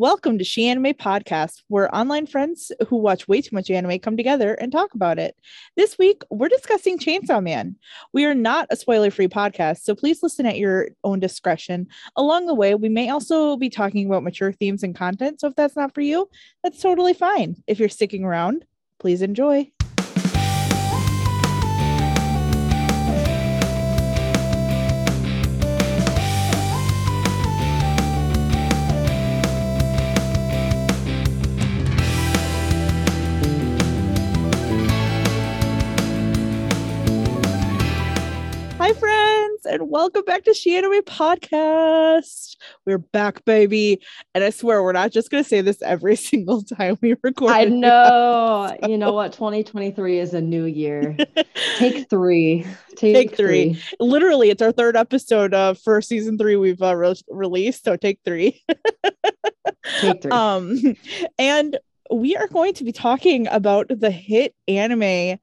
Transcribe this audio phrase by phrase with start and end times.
[0.00, 4.16] Welcome to She Anime Podcast, where online friends who watch way too much anime come
[4.16, 5.36] together and talk about it.
[5.76, 7.76] This week, we're discussing Chainsaw Man.
[8.14, 11.86] We are not a spoiler free podcast, so please listen at your own discretion.
[12.16, 15.54] Along the way, we may also be talking about mature themes and content, so if
[15.54, 16.30] that's not for you,
[16.64, 17.62] that's totally fine.
[17.66, 18.64] If you're sticking around,
[19.00, 19.70] please enjoy.
[39.70, 42.56] And welcome back to She Anime Podcast.
[42.84, 44.02] We're back, baby.
[44.34, 47.52] And I swear, we're not just going to say this every single time we record.
[47.52, 48.76] I know.
[48.88, 49.32] You know what?
[49.32, 51.16] 2023 is a new year.
[51.76, 52.66] Take three.
[52.96, 53.80] Take, Take three.
[54.00, 57.84] Literally, it's our third episode uh, for season three we've uh, re- released.
[57.84, 58.60] So take three.
[60.00, 60.32] Take three.
[60.32, 60.96] um,
[61.38, 61.78] and
[62.10, 65.38] we are going to be talking about the hit anime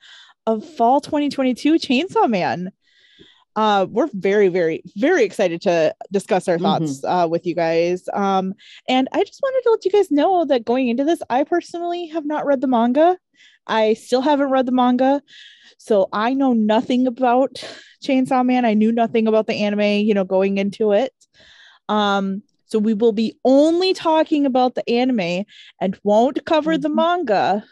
[0.45, 2.73] of fall 2022, Chainsaw Man.
[3.57, 8.07] Uh, we're very, very, very excited to discuss our thoughts uh, with you guys.
[8.13, 8.53] Um,
[8.87, 12.05] and I just wanted to let you guys know that going into this, I personally
[12.07, 13.17] have not read the manga.
[13.65, 15.23] I still haven't read the manga.
[15.79, 17.63] So I know nothing about
[18.03, 18.63] Chainsaw Man.
[18.63, 21.13] I knew nothing about the anime, you know, going into it.
[21.89, 25.45] Um, so we will be only talking about the anime
[25.81, 26.95] and won't cover the Mhm.
[26.95, 27.63] manga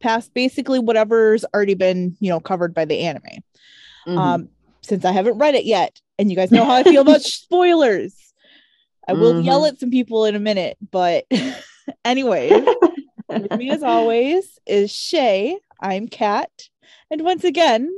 [0.00, 3.42] past basically whatever's already been, you know, covered by the anime.
[4.06, 4.18] Mhm.
[4.18, 4.48] Um,
[4.84, 8.14] since I haven't read it yet, and you guys know how I feel about spoilers.
[9.08, 9.44] I will Mhm.
[9.44, 11.24] yell at some people in a minute, but
[12.04, 12.50] anyway,
[13.28, 15.58] with me as always is Shay.
[15.80, 16.50] I'm Kat,
[17.10, 17.90] and once again,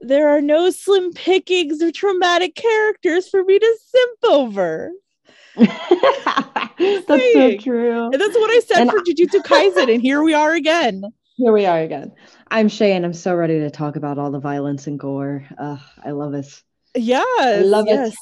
[0.00, 4.92] there are no slim pickings of traumatic characters for me to simp over.
[5.56, 8.10] That's so true.
[8.12, 11.02] And that's what I said And for Jujutsu Kaisen, and here we are again.
[11.36, 12.12] Here we are again.
[12.50, 15.44] I'm Shay, and I'm so ready to talk about all the violence and gore.
[15.58, 16.64] Ugh, I love this.
[16.94, 18.14] Yes, love it.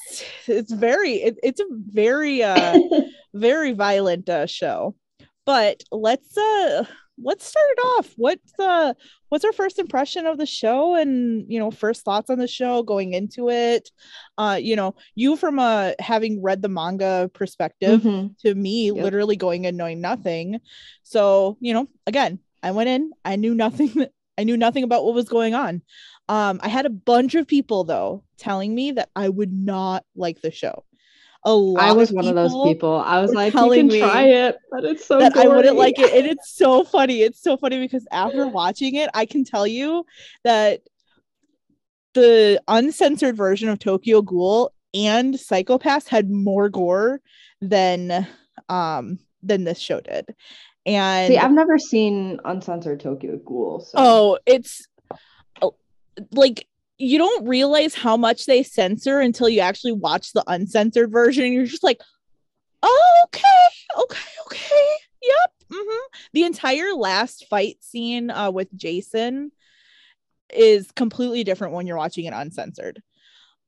[0.48, 2.76] it's very, it, it's a very, uh,
[3.34, 4.96] very violent uh, show.
[5.46, 6.86] But let's uh,
[7.22, 8.12] let's start it off.
[8.16, 8.94] What's uh,
[9.28, 12.82] what's our first impression of the show, and you know, first thoughts on the show
[12.82, 13.90] going into it?
[14.38, 18.00] Uh, you know, you from a having read the manga perspective.
[18.02, 18.36] Mhm.
[18.40, 19.04] to me Yep.
[19.04, 20.58] literally going in knowing nothing
[21.04, 24.06] so you know again i went in i knew nothing
[24.38, 25.82] i knew nothing about what was going on
[26.28, 30.40] um i had a bunch of people though telling me that i would not like
[30.40, 30.84] the show
[31.44, 33.02] a lot I was one of those people.
[33.04, 36.12] I was like, you can try it, but it's so that I wouldn't like it.
[36.14, 37.20] And it's so funny.
[37.20, 40.06] It's so funny because after watching it, I can tell you
[40.44, 40.80] that
[42.14, 47.20] the uncensored version of Tokyo Ghoul and Psycho-Pass had more gore
[47.60, 48.26] than
[48.68, 50.34] um than this show did.
[50.86, 53.80] And See, I've never seen uncensored Tokyo Ghoul.
[53.80, 53.94] So.
[53.96, 54.86] oh, it's
[55.62, 55.74] oh,
[56.32, 56.66] like
[56.98, 61.54] you don't realize how much they censor until you actually watch the uncensored version and
[61.54, 62.00] you're just like
[62.82, 64.88] oh, okay okay okay
[65.22, 69.50] yep hmm the entire last fight scene uh, with jason
[70.52, 73.02] is completely different when you're watching it uncensored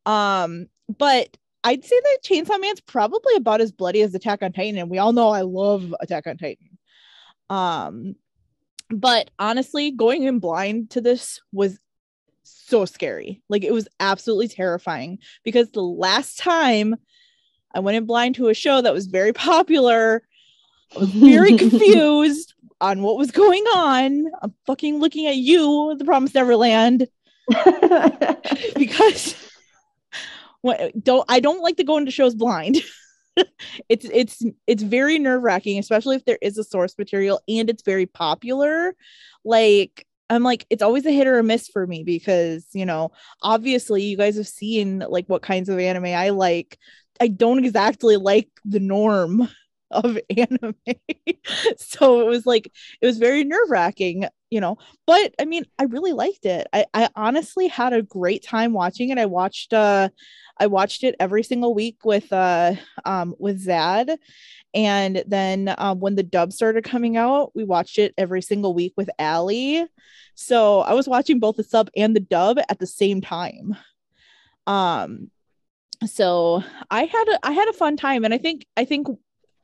[0.05, 0.67] um
[0.99, 4.91] but i'd say that chainsaw man's probably about as bloody as attack on titan and
[4.91, 6.76] we all know i love attack on titan
[7.51, 8.15] um
[8.91, 11.79] but honestly going in blind to this was
[12.45, 13.43] so scary.
[13.49, 16.97] Like it was absolutely terrifying because the last time
[17.75, 20.23] i went in blind to a show that was very popular
[20.95, 24.27] i was very confused on what was going on.
[24.43, 27.09] I'm fucking looking at you the promised neverland.
[28.77, 29.37] Because
[30.61, 32.79] what don't I don't like to go into shows blind.
[33.89, 38.07] it's it's it's very nerve-wracking, especially if there is a source material and it's very
[38.07, 38.95] popular.
[39.45, 43.13] Like I'm like it's always a hit or a miss for me because you know
[43.43, 46.79] obviously you guys have seen like what kinds of anime I like.
[47.21, 49.49] I don't exactly like the norm
[49.91, 50.75] of anime.
[51.77, 54.79] so it was like it was very nerve-wracking, you know.
[55.07, 56.67] But I mean, I really liked it.
[56.73, 59.19] I, I honestly had a great time watching it.
[59.19, 60.09] I watched uh
[60.59, 62.75] I watched it every single week with uh
[63.05, 64.19] um with Zad.
[64.75, 68.93] And then um, when the dub started coming out, we watched it every single week
[68.95, 69.87] with Allie.
[70.35, 73.77] So I was watching both the sub and the dub at the same time.
[74.67, 75.31] Um
[76.05, 79.09] so I had a I had a fun time and I think I think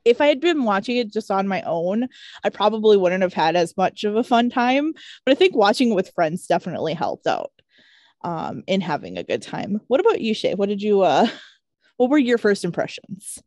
[0.05, 2.07] if I had been watching it just on my own,
[2.43, 4.93] I probably wouldn't have had as much of a fun time.
[5.25, 7.51] But I think watching it with friends definitely helped out
[8.23, 9.81] um, in having a good time.
[9.87, 10.55] What about you, Shay?
[10.55, 11.27] What did you uh
[11.97, 13.41] what were your first impressions?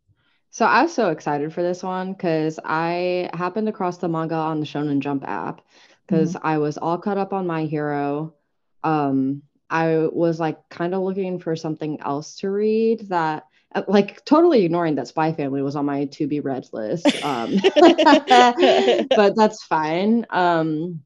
[0.50, 4.61] So I was so excited for this one because I happened across the manga on
[4.61, 5.61] the Shonen Jump app
[6.06, 6.47] because Mm-hmm.
[6.47, 8.35] I was all caught up on My Hero.
[8.82, 13.47] Um, I was like kind of looking for something else to read that
[13.88, 17.06] like totally ignoring that Spy Family was on my to be read list.
[17.24, 20.26] Um, but that's fine.
[20.30, 21.02] Um,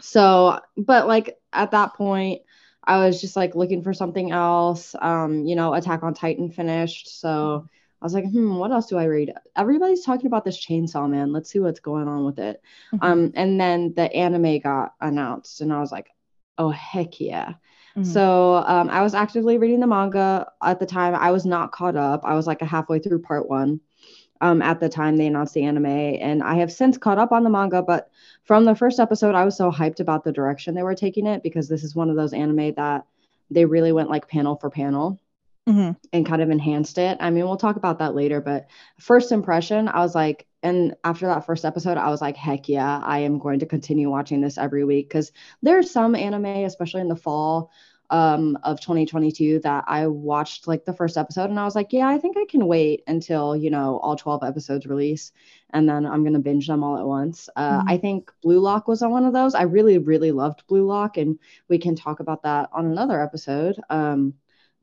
[0.00, 2.42] so, but like at that point,
[2.84, 4.94] I was just like looking for something else.
[5.00, 7.66] Um, you know, Attack on Titan finished, so
[8.00, 9.32] I was like, hmm, what else do I read?
[9.56, 11.32] Everybody's talking about this Chainsaw Man.
[11.32, 12.62] Let's see what's going on with it.
[12.92, 12.98] Mhm.
[13.02, 16.10] Um, and then the anime got announced, and I was like,
[16.58, 17.54] oh heck yeah.
[17.96, 18.04] Mhm.
[18.04, 21.14] So um, I was actively reading the manga at the time.
[21.14, 22.20] I was not caught up.
[22.24, 23.80] I was like a halfway through part one
[24.40, 27.42] um, at the time they announced the anime, and I have since caught up on
[27.42, 27.82] the manga.
[27.82, 28.10] But
[28.44, 31.42] from the first episode, I was so hyped about the direction they were taking it
[31.42, 33.06] because this is one of those anime that
[33.50, 35.18] they really went like panel for panel
[35.68, 35.96] Mhm.
[36.12, 37.16] and kind of enhanced it.
[37.20, 38.66] I mean, we'll talk about that later, but
[38.98, 43.00] first impression, I was like, and after that first episode, I was like, heck yeah,
[43.04, 45.32] I am going to continue watching this every week because
[45.62, 47.70] there's some anime, especially in the fall
[48.10, 52.08] um of 2022 that I watched like the first episode and I was like, yeah,
[52.08, 55.32] I think I can wait until, you know, all 12 episodes release
[55.70, 57.48] and then I'm going to binge them all at once.
[57.56, 57.84] Uh, Mhm.
[57.88, 59.56] I think Blue Lock was on one of those.
[59.56, 61.38] I really really loved Blue Lock and
[61.68, 63.76] we can talk about that on another episode.
[63.90, 64.34] Um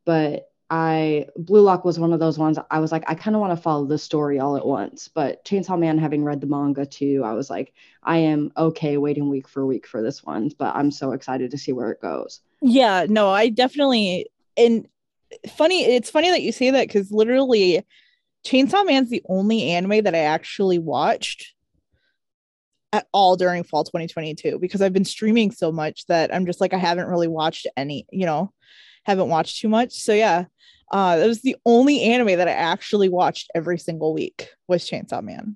[0.06, 3.42] but I Blue Lock was one of those ones I was like, I kind of
[3.42, 5.08] want to follow the story all at once.
[5.08, 7.74] But Chainsaw Man, having read the manga too, I was like,
[8.04, 11.58] I am okay waiting week for week for this one, but I'm so excited to
[11.58, 12.42] see where it goes.
[12.62, 14.28] Yeah, no, I definitely
[14.58, 14.88] and
[15.50, 17.84] funny it's funny that you say that because literally
[18.46, 21.54] Chainsaw Man's the only anime that I actually watched
[22.92, 26.74] at all during fall 2022 because I've been streaming so much that I'm just like
[26.74, 28.54] I haven't really watched any, you know,
[29.06, 29.94] haven't watched too much.
[29.94, 30.46] So yeah,
[30.92, 35.22] uh that was the only anime that I actually watched every single week was Chainsaw
[35.24, 35.56] Man.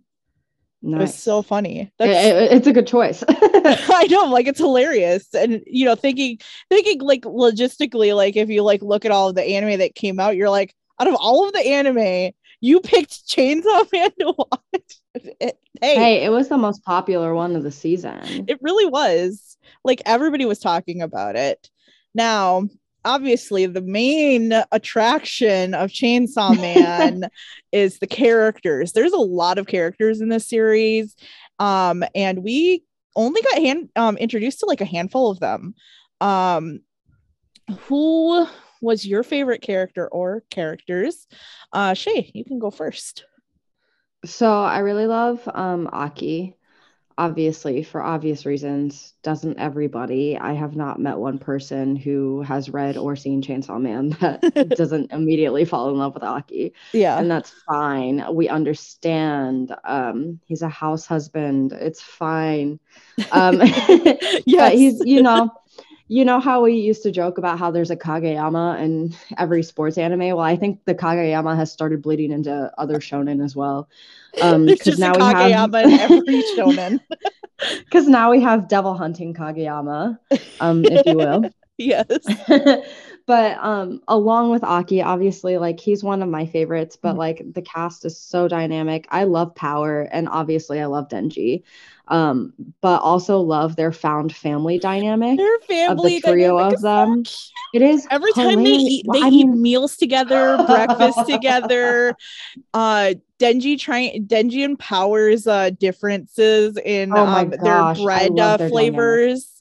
[0.84, 1.92] It was so funny.
[2.00, 3.24] It- it- it's a good choice.
[3.30, 6.38] I know, like it's hilarious, and you know, thinking
[6.70, 10.20] thinking like logistically, like if you like look at all of the anime that came
[10.20, 15.02] out, you're like, out of all of the anime, you picked Chainsaw Man to watch.
[15.16, 18.46] It- hey, hey, it was the most popular one of the season.
[18.48, 19.58] it really was.
[19.84, 21.70] Like everybody was talking about it.
[22.14, 22.68] Now,
[23.08, 27.30] obviously, the main attraction of Chainsaw Man
[27.72, 28.92] is the characters.
[28.92, 31.16] There's a lot of characters in this series,
[31.60, 32.84] um, and we
[33.16, 35.74] only got hand um, introduced to like a handful of them.
[36.22, 36.82] Um,
[37.88, 38.48] who
[38.82, 41.28] was your favorite character or characters?
[41.74, 43.26] Uh, Shay, you can go first.
[44.26, 46.57] So I really love um Aki,
[47.18, 49.14] obviously for obvious reasons.
[49.24, 50.38] Doesn't everybody?
[50.38, 55.12] I have not met one person who has read or seen Chainsaw Man that doesn't
[55.12, 56.74] immediately fall in love with Aki.
[56.94, 58.24] Yeah, and that's fine.
[58.32, 59.76] We understand.
[59.84, 61.74] Um, he's a house husband.
[61.74, 62.80] It's fine.
[63.32, 63.62] Um,
[64.46, 65.52] yes, he's, you know,
[66.08, 69.98] you know how we used to joke about how there's a Kageyama in every sports
[69.98, 70.20] anime.
[70.20, 73.90] Well, I think the Kageyama has started bleeding into other shonen as well.
[74.42, 77.00] Um, There's because just a now we have in every shonen.
[77.86, 80.18] because now we have devil hunting Kageyama,
[80.60, 81.50] um, if you will.
[81.78, 82.08] yes.
[83.28, 87.20] But um along with Aki obviously like he's one of my favorites but Mhm.
[87.20, 91.64] like the cast is so dynamic I love Power and obviously I love Denji
[92.08, 96.88] um but also love their found family dynamic Their family the trio dynamic of so
[96.88, 97.24] them.
[97.24, 97.50] cute.
[97.74, 102.16] it is Every time they eat, they I eat mean, meals together, breakfast together.
[102.74, 108.70] Uh, Denji trying Denji and Powers uh differences in Oh um, their bread uh, their
[108.70, 109.57] flavors.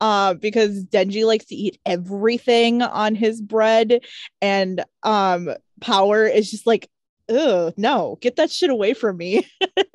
[0.00, 4.00] Uh, because Denji likes to eat everything on his bread,
[4.42, 5.48] and um,
[5.80, 6.90] Power is just like,
[7.30, 9.46] "Ugh, no, get that shit away from me."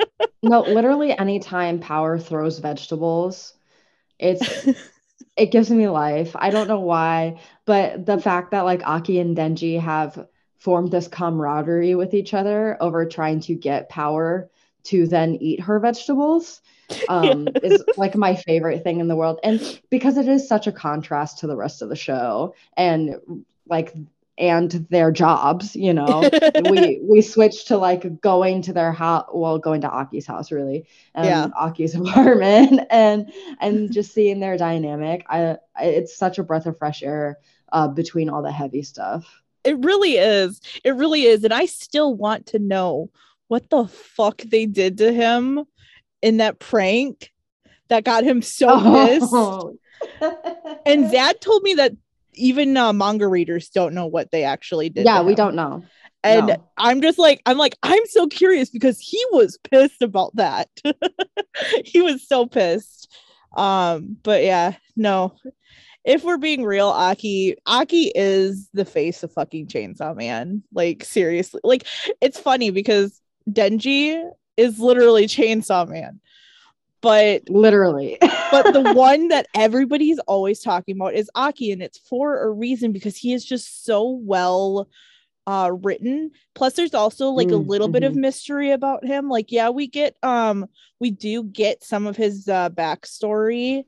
[0.43, 3.53] no literally anytime Power throws vegetables
[4.17, 4.67] it's
[5.37, 6.35] it gives me life.
[6.35, 10.27] I don't know why, but the fact that like Aki and Denji have
[10.57, 14.49] formed this camaraderie with each other over trying to get power
[14.83, 16.61] to then eat her vegetables
[17.07, 20.71] um is like my favorite thing in the world and because it is such a
[20.71, 23.15] contrast to the rest of the show and
[23.67, 23.93] like
[24.37, 29.59] and their jobs you know we we switched to like going to their house well
[29.59, 31.47] going to aki's house really and Yeah.
[31.59, 36.77] aki's apartment and and just seeing their dynamic i I- it's such a breath of
[36.77, 37.37] fresh air
[37.71, 40.59] uh between all the heavy stuff It really is.
[40.83, 41.43] It really is.
[41.43, 43.09] And I still want to know
[43.47, 45.65] what the fuck they did to him
[46.21, 47.31] in that prank
[47.89, 49.31] that got him so pissed.
[49.33, 49.75] Oh.
[50.85, 51.91] And Zad told me that
[52.33, 55.05] even uh, manga readers don't know what they actually did.
[55.05, 55.83] yeah we don't know
[56.23, 56.55] And No.
[56.77, 60.69] I'm just like, I'm like, I'm so curious because he was pissed about that.
[61.85, 63.13] he was so pissed.
[63.55, 65.35] Um, but yeah, no.
[66.03, 70.63] If we're being real, Aki, Aki is the face of fucking Chainsaw Man.
[70.73, 71.61] Like seriously.
[71.63, 71.85] Like
[72.21, 74.23] it's funny because Denji
[74.61, 76.21] is literally Chainsaw Man.
[77.01, 78.17] But Literally.
[78.49, 82.91] but the one that everybody's always talking about is Aki, and it's for a reason
[82.91, 84.87] because he is just so well
[85.47, 88.17] uh written plus there's also like a Mm, little bit of mhm.
[88.17, 90.67] mystery about him like yeah we get um
[90.99, 93.83] we do get some of his uh backstory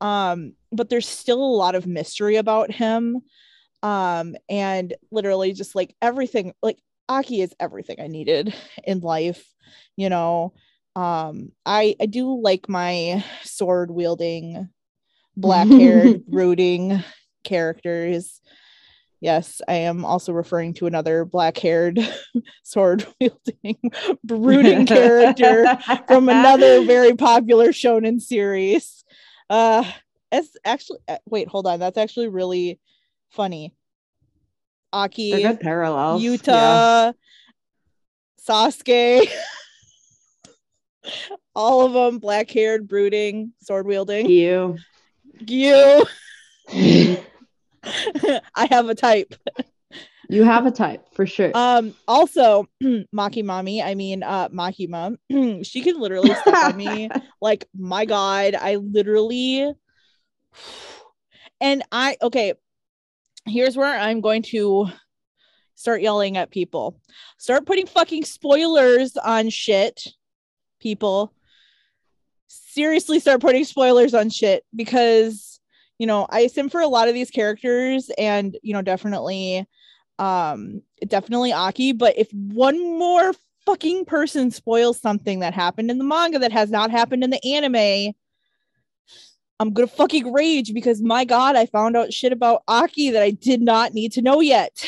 [0.00, 3.20] um but there's still a lot of mystery about him
[3.82, 6.78] um and literally just like everything like
[7.12, 8.54] aki is everything i needed
[8.84, 9.52] in life
[9.96, 10.52] you know?
[10.94, 14.68] Um i i do like my sword wielding
[15.36, 17.02] black haired brooding
[17.44, 18.40] characters.
[19.20, 21.98] Yes i am also referring to another black haired
[22.62, 23.78] sword wielding
[24.24, 29.04] brooding character from another very popular shonen series.
[29.48, 29.84] Uh
[30.30, 31.78] it's actually uh, wait hold on.
[31.78, 32.80] That's actually really
[33.30, 33.74] funny
[34.92, 36.22] aki They're good parallels.
[36.46, 37.12] Yeah.
[38.48, 39.28] Sasuke,
[41.54, 44.28] all of them black haired, brooding, sword wielding.
[44.28, 44.78] You.
[45.46, 46.04] You,
[47.84, 49.34] I have a type.
[50.28, 51.50] you have a type for sure.
[51.54, 55.18] Um, also, Maki Mami, I mean, uh, mom.
[55.62, 59.72] she can literally step on me like, my God, I literally,
[61.60, 62.54] and I, okay,
[63.46, 64.88] here's where I'm going to
[65.74, 66.98] start yelling at people.
[67.38, 70.06] Start putting fucking spoilers on shit,
[70.80, 71.32] people.
[72.46, 75.60] Seriously, start putting spoilers on shit because,
[75.98, 79.66] you know, I sim for a lot of these characters and, you know, definitely,
[80.18, 81.92] um, definitely Aki.
[81.92, 83.32] But if one more
[83.66, 87.54] fucking person spoils something that happened in the manga that has not happened in the
[87.54, 88.14] anime,
[89.62, 93.30] I'm gonna fucking rage because my god, I found out shit about Aki that I
[93.30, 94.84] did not need to know yet.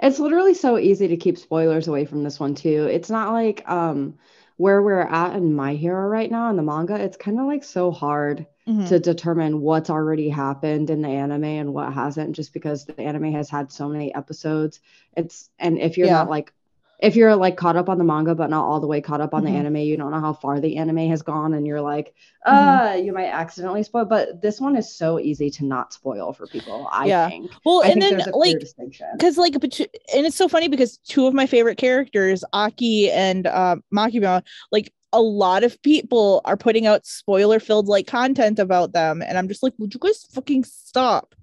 [0.00, 2.88] It's literally so easy to keep spoilers away from this one too.
[2.90, 4.14] It's not like um
[4.56, 6.94] where we're at in My Hero right now in the manga.
[6.96, 8.88] It's kind of like so hard Mhm.
[8.88, 13.30] to determine what's already happened in the anime and what hasn't, just because the anime
[13.32, 14.80] has had so many episodes.
[15.16, 16.14] It's and if you're Yeah.
[16.14, 16.52] not like
[17.00, 19.34] if you're like caught up on the manga but not all the way caught up
[19.34, 19.46] on Mhm.
[19.46, 22.14] the anime, you don't know how far the anime has gone, and you're like,
[22.46, 22.92] Mhm.
[22.92, 24.04] uh, you might accidentally spoil.
[24.04, 26.88] But this one is so easy to not spoil for people.
[26.90, 27.28] I Yeah.
[27.28, 27.50] think.
[27.64, 29.78] Well, I and think then there's a clear like because like but
[30.14, 34.92] and it's so funny because two of my favorite characters aki and uh makima like
[35.12, 39.48] a lot of people are putting out spoiler filled like content about them and i'm
[39.48, 41.34] just like would you guys fucking stop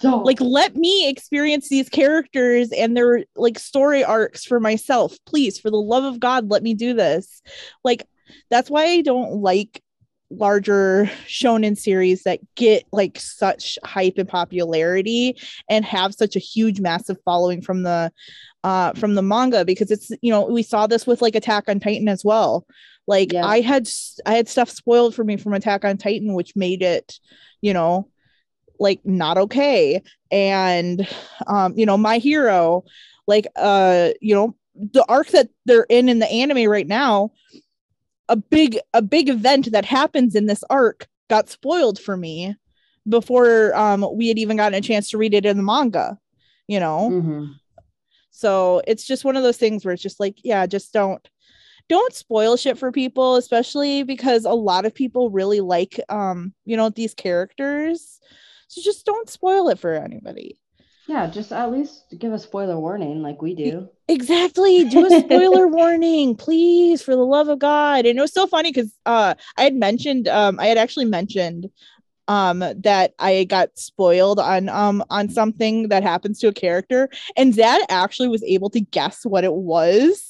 [0.00, 5.16] So like let me experience these characters and their like story arcs for myself.
[5.26, 7.42] Please for the love of god let me do this.
[7.84, 8.06] Like
[8.48, 9.82] that's why i don't like
[10.30, 15.36] larger shonen series that get like such hype and popularity
[15.68, 18.12] and have such a huge massive following from the
[18.62, 21.80] uh from the manga because it's you know we saw this with like attack on
[21.80, 22.64] titan as well.
[23.08, 23.44] Like Yeah.
[23.44, 23.88] i had
[24.24, 27.18] i had stuff spoiled for me from attack on titan which made it
[27.60, 28.08] you know
[28.80, 30.02] like not okay.
[30.32, 31.06] And
[31.46, 32.82] um you know my hero
[33.26, 37.30] like uh you know the arc that they're in in the anime right now
[38.28, 42.56] a big a big event that happens in this arc got spoiled for me
[43.08, 46.18] before um we had even gotten a chance to read it in the manga
[46.68, 47.10] you know?
[47.10, 47.54] Mhm.
[48.30, 51.28] so it's just one of those things where it's just like yeah just don't
[51.88, 56.76] don't spoil shit for people especially because a lot of people really like um you
[56.76, 58.20] know these characters
[58.70, 60.58] so just don't spoil it for anybody
[61.08, 63.88] Yeah, just at least give a spoiler warning like we do.
[64.06, 64.84] Exactly.
[64.84, 68.06] Do a spoiler warning, please, for the love of God.
[68.06, 71.68] And it was so funny because uh I had mentioned um I had actually mentioned
[72.28, 77.54] um that I got spoiled on um on something that happens to a character and
[77.54, 80.29] Zad actually was able to guess what it was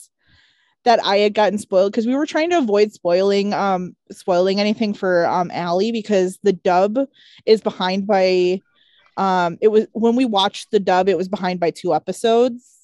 [0.85, 4.95] that I had gotten spoiled because we were trying to avoid spoiling um spoiling anything
[4.95, 6.99] for um Allie because the dub
[7.47, 8.61] is behind by
[9.17, 12.81] um it was when we watched the dub it was behind by two episodes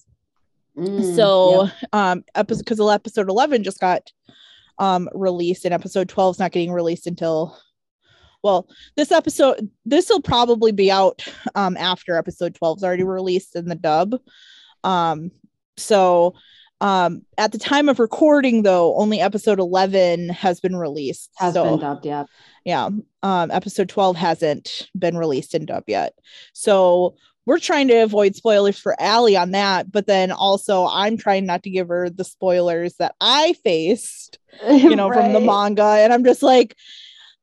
[0.76, 1.72] Mm, so yep.
[1.94, 4.12] um episode because episode 11 just got
[4.78, 7.58] um released and episode 12 is not getting released until
[8.42, 13.56] well this episode this will probably be out um after episode 12 is already released
[13.56, 14.20] in the dub
[14.84, 15.30] um
[15.78, 16.34] so
[16.80, 21.64] um at the time of recording though only episode 11 has been released has so
[21.64, 22.24] been dubbed, yeah.
[22.64, 22.88] yeah
[23.22, 26.12] um episode 12 hasn't been released in dub yet
[26.52, 27.16] so
[27.46, 31.62] we're trying to avoid spoilers for Allie on that, but then also I'm trying not
[31.62, 35.22] to give her the spoilers that I faced, you know, right.
[35.22, 35.84] from the manga.
[35.84, 36.76] And I'm just like,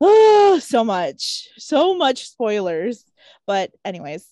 [0.02, 3.04] oh, so much, so much spoilers.
[3.46, 4.26] But, anyways,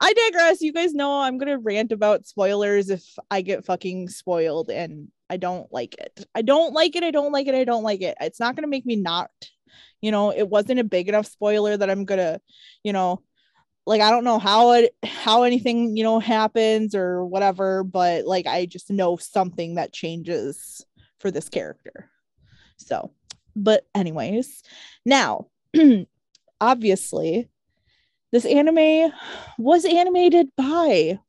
[0.00, 0.60] I digress.
[0.60, 5.36] You guys know I'm gonna rant about spoilers if I get fucking spoiled, and I
[5.36, 6.26] don't like it.
[6.34, 7.04] I don't like it.
[7.04, 7.54] I don't like it.
[7.54, 8.16] I don't like it.
[8.20, 9.30] It's not gonna make me not.
[10.00, 12.40] You know, it wasn't a big enough spoiler that I'm gonna,
[12.82, 13.22] you know,
[13.86, 18.46] like I don't know how it how anything you know happens or whatever, but like
[18.46, 20.84] I just know something that changes
[21.18, 22.10] for this character.
[22.76, 23.12] So,
[23.54, 24.62] but anyways,
[25.04, 25.48] now
[26.60, 27.48] obviously
[28.34, 29.12] this anime
[29.58, 31.20] was animated by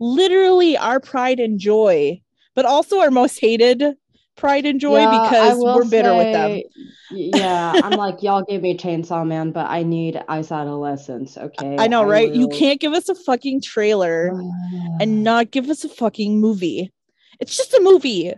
[0.00, 2.20] literally our pride and joy,
[2.56, 3.84] but also our most hated
[4.36, 7.30] pride and joy yeah, because we're bitter say, with them.
[7.40, 11.38] yeah, I'm like, y'all gave me Chainsaw Man, but I need Ice Adolescence.
[11.38, 11.76] Okay.
[11.78, 12.30] I know, I right?
[12.30, 12.36] Will...
[12.36, 14.32] You can't give us a fucking trailer
[15.00, 16.92] and not give us a fucking movie.
[17.38, 18.34] It's just a movie.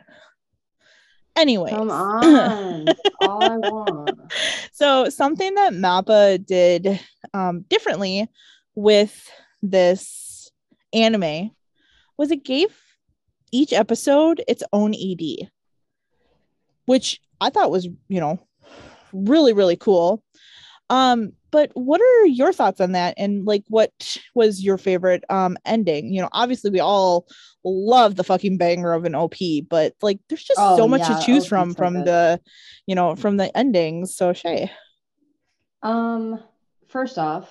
[1.35, 1.71] Anyway.
[1.71, 2.89] Come on.
[3.23, 4.11] all I want.
[4.73, 6.99] So something that Mappa did
[7.35, 8.29] um, differently
[8.75, 9.31] with
[9.63, 10.51] this
[10.93, 11.51] anime
[12.17, 12.75] was it gave
[13.53, 15.49] each episode its own ED
[16.87, 18.39] which I thought was, you know,
[19.13, 20.23] really, really cool.
[20.91, 23.15] Um, but what are your thoughts on that?
[23.17, 23.93] And like, what
[24.35, 26.13] was your favorite um ending?
[26.13, 27.27] You know, obviously we all
[27.65, 29.37] love the fucking banger of an OP,
[29.69, 32.07] but like, there's just oh, so much yeah, to choose from so from good.
[32.07, 32.41] the,
[32.87, 34.15] you know, from the endings.
[34.17, 34.71] So Shay.
[35.83, 36.43] Um,
[36.93, 37.49] first off,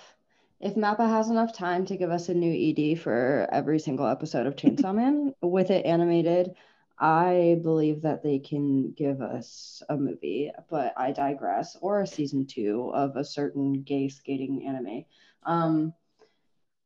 [0.59, 4.45] if Mappa has enough time to give us a new ED for every single episode
[4.45, 6.51] of Chainsaw Man with it animated,
[6.99, 12.45] I believe that they can give us a movie, but I digress, or a season
[12.45, 15.05] two of a certain gay skating anime.
[15.43, 15.93] Um,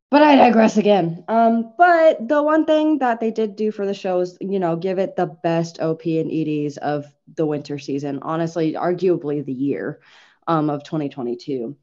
[0.10, 1.26] but I digress again.
[1.28, 4.78] Um, but the one thing that they did do for the show is, you know,
[4.78, 8.20] give it the best OP and EDs of the winter season.
[8.22, 10.00] Honestly, arguably the year
[10.48, 11.76] um, of 2022.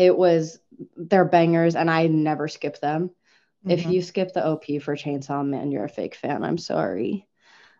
[0.00, 0.58] It was
[0.96, 3.10] their bangers, and I never skip them.
[3.10, 3.70] Mm-hmm.
[3.70, 6.42] If you skip the OP for Chainsaw Man, you're a fake fan.
[6.42, 7.28] I'm sorry.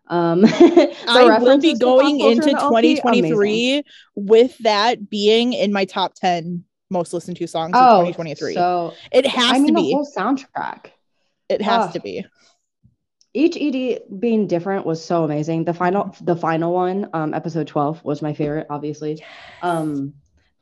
[0.06, 0.44] Um,
[1.08, 3.84] I will be going into 2023
[4.16, 8.52] with that being in my top 10 most listened to songs oh, of 2023.
[8.52, 10.90] So it has I mean, to be the whole soundtrack.
[11.48, 12.26] It has uh, to be.
[13.32, 15.64] Each ED being different was so amazing.
[15.64, 19.24] The final, the final one, um, episode 12 was my favorite, obviously.
[19.62, 20.12] Um,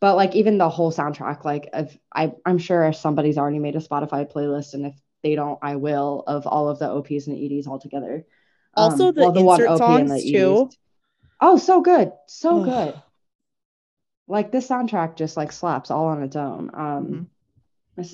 [0.01, 3.77] but like even the whole soundtrack, like if I, I'm sure if somebody's already made
[3.77, 7.37] a Spotify playlist, and if they don't, I will of all of the OPs and
[7.37, 8.25] EDs all together.
[8.75, 10.71] Also, um, the, well, the insert songs too.
[11.41, 12.95] Oh, so good, so good.
[14.27, 16.71] Like this soundtrack just like slaps all on its own.
[16.75, 17.23] Um, mm-hmm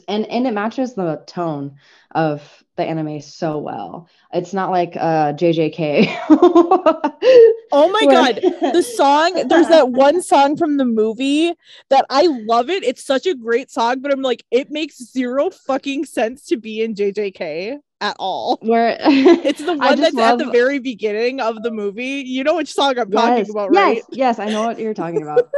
[0.08, 1.76] and and it matches the tone
[2.14, 4.08] of the anime so well.
[4.32, 6.16] It's not like uh JJK.
[6.30, 8.40] oh my god,
[8.72, 11.52] the song, there's that one song from the movie
[11.90, 12.82] that I love it.
[12.82, 16.82] It's such a great song, but I'm like it makes zero fucking sense to be
[16.82, 18.58] in JJK at all.
[18.62, 20.40] Where it's the one that's love...
[20.40, 22.22] at the very beginning of the movie.
[22.26, 23.96] You know which song I'm yes, talking about, right?
[23.96, 25.50] Yes, yes, I know what you're talking about.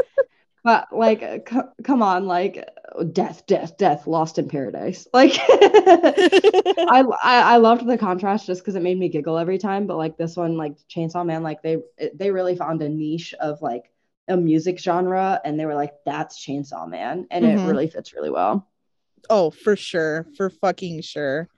[0.67, 2.69] But like c- come on like
[3.13, 5.07] death death death lost in paradise.
[5.15, 9.87] Like I, I, I loved the contrast just because it made me giggle every time
[9.87, 11.79] but like this one like chainsaw man like they
[12.15, 13.93] they really found a niche of like
[14.27, 17.59] a music genre and they were like that's chainsaw man and mm-hmm.
[17.59, 18.69] it really fits really well.
[19.31, 21.49] Oh for sure for fucking sure.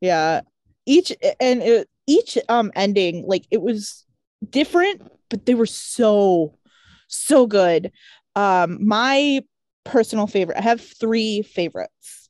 [0.00, 0.40] Yeah
[0.84, 4.04] each and it, each um ending like it was
[4.50, 6.58] different but they were so
[7.06, 7.92] so good
[8.36, 9.42] um my
[9.84, 12.28] personal favorite i have three favorites.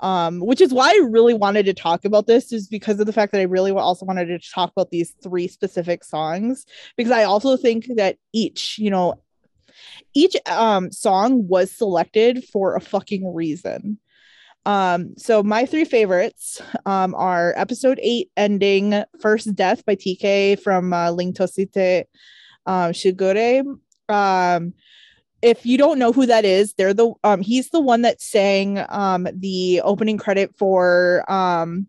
[0.00, 3.12] Um which is why i really wanted to talk about this is because of the
[3.12, 6.66] fact that i really also wanted to talk about these three specific songs.
[6.96, 9.14] Because i also think that each you know
[10.14, 13.98] each um song was selected for a fucking reason.
[14.64, 20.92] Um so my three favorites um are episode 8 ending first death by tk from
[20.92, 22.04] uh, ling tosite
[22.66, 23.64] um shigure.
[24.08, 24.74] Um
[25.46, 28.84] if you don't know who that is, they're the um he's the one that sang
[28.88, 31.86] um the opening credit for um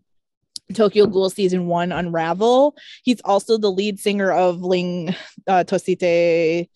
[0.74, 2.76] Tokyo Ghoul season 1 Unravel.
[3.02, 5.14] He's also the lead singer of Ling
[5.46, 6.68] uh, Tosite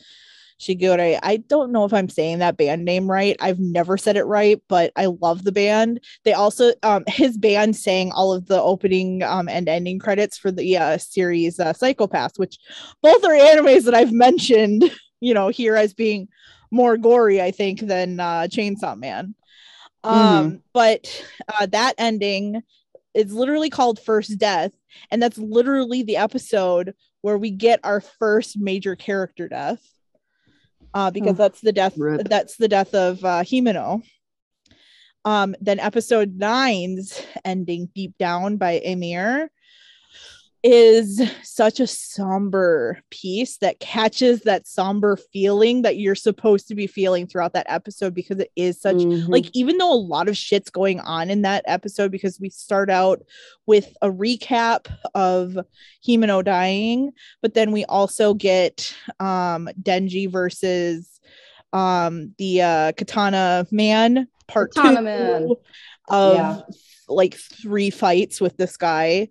[0.58, 1.18] Shigure.
[1.22, 3.36] I don't know if I'm saying that band name right.
[3.38, 6.00] I've never said it right, but I love the band.
[6.24, 10.50] They also um his band sang all of the opening um and ending credits for
[10.50, 12.58] the uh, series uh, Psycho-Pass, which
[13.02, 14.90] both are animes that I've mentioned,
[15.20, 16.26] you know, here as being
[16.72, 19.36] more gory, I think, than uh, Chainsaw Man.
[20.02, 22.62] Um, but uh, that ending
[23.14, 24.72] is literally called First Death,
[25.12, 29.80] and that's literally the episode where we get our first major character death.
[30.92, 32.28] Uh, because Oh, that's the death rip.
[32.28, 34.02] that's the death of uh Himeno.
[35.24, 39.50] Um, then episode nine's ending deep down by Aimer
[40.62, 46.86] is such a somber piece that catches that somber feeling that you're supposed to be
[46.86, 49.28] feeling throughout that episode because it is such Mhm.
[49.28, 52.90] like even though a lot of shit's going on in that episode because we start
[52.90, 53.22] out
[53.66, 55.58] with a recap of
[56.06, 61.20] Himeno dying but then we also get um Denji versus
[61.72, 65.48] um the uh Katana man part Katana two Man.
[66.08, 66.60] Of Yeah.
[67.08, 69.28] like three fights with this guy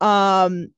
[0.00, 0.68] um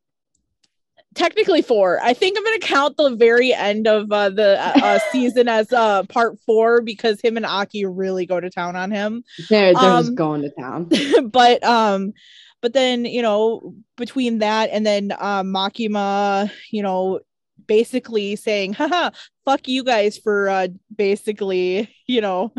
[1.14, 4.98] technically four i think i'm gonna count the very end of uh, the uh, uh,
[5.12, 9.22] season as uh part four because him and aki really go to town on him
[9.48, 10.90] they're they're um, just going to town.
[11.30, 12.12] but um
[12.60, 17.20] but then you know between that and then um makima you know
[17.66, 19.10] basically saying haha
[19.44, 22.52] fuck you guys for uh basically you know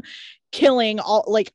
[0.52, 1.52] killing all like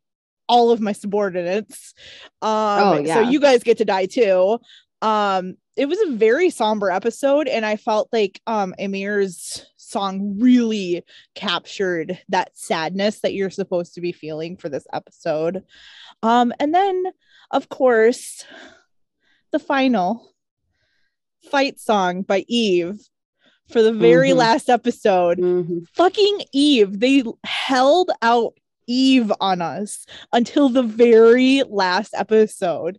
[0.51, 1.95] all of my subordinates
[2.43, 4.59] um Oh, so you guys get to die too
[5.03, 11.03] um it was a very somber episode and i felt like um Aimer's song really
[11.35, 15.63] captured that sadness that you're supposed to be feeling for this episode
[16.23, 17.05] um and then
[17.51, 18.45] of course
[19.53, 20.35] the final
[21.51, 23.01] fight song by eve
[23.73, 24.37] for the very Mhm.
[24.37, 25.85] last episode Mhm.
[25.95, 26.99] fucking Eve.
[26.99, 28.55] They held out
[28.91, 32.99] Eve on us until the very last episode.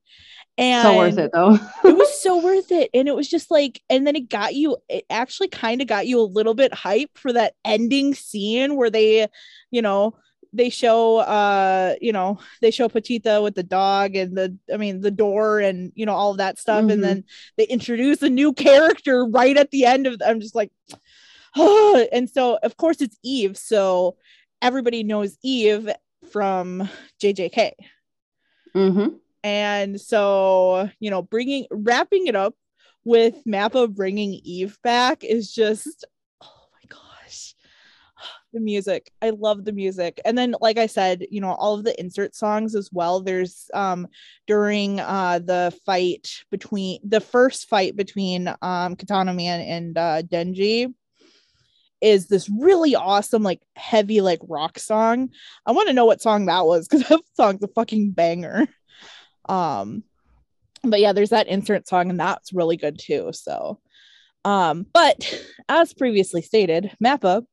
[0.58, 1.56] And So worth it though.
[1.84, 2.89] it was so worth it.
[2.93, 6.08] And it was just like, and then it got you, it actually kind of got
[6.08, 9.27] you a little bit hype for that ending scene where they,
[9.71, 10.15] you know,
[10.54, 14.99] they show uh you know they show Pochita with the dog and the I mean
[14.99, 16.91] the door and you know all of that stuff Mhm.
[16.91, 17.23] and then
[17.58, 20.69] they introduce a new character right at the end of I'm just like
[21.56, 24.17] oh and so of course it's Eve so
[24.62, 25.89] everybody knows Eve
[26.32, 26.88] from
[27.21, 27.71] JJK
[28.74, 29.08] hmm
[29.43, 32.56] and so, you know, bringing wrapping it up
[33.04, 36.06] with Mappa bringing Eve back is just
[36.43, 37.56] oh my gosh.
[38.54, 39.12] The music.
[39.21, 40.21] I love the music.
[40.26, 43.21] And then like I said, you know, all of the insert songs as well.
[43.21, 44.08] There's um
[44.45, 50.93] during uh the fight between the first fight between um Katana Man and uh Denji
[52.02, 55.30] is this really awesome like heavy like rock song.
[55.66, 58.68] I want to know what song that was cuz that song's a fucking banger
[59.50, 60.04] um
[60.84, 63.80] but yeah there's that insert song and that's really good too so
[64.46, 67.46] um but as previously stated mappa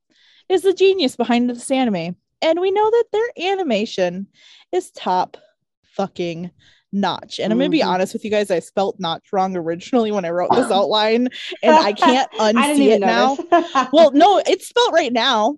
[0.49, 4.27] is the genius behind this anime and we know that their animation
[4.73, 5.37] is top
[5.83, 6.51] fucking
[6.92, 7.87] notch and i'm gonna be Mhm.
[7.87, 11.29] honest with you guys i spelt notch wrong originally when i wrote this outline
[11.62, 13.37] and i can't I unsee it now
[13.92, 15.57] well no it's spelled right now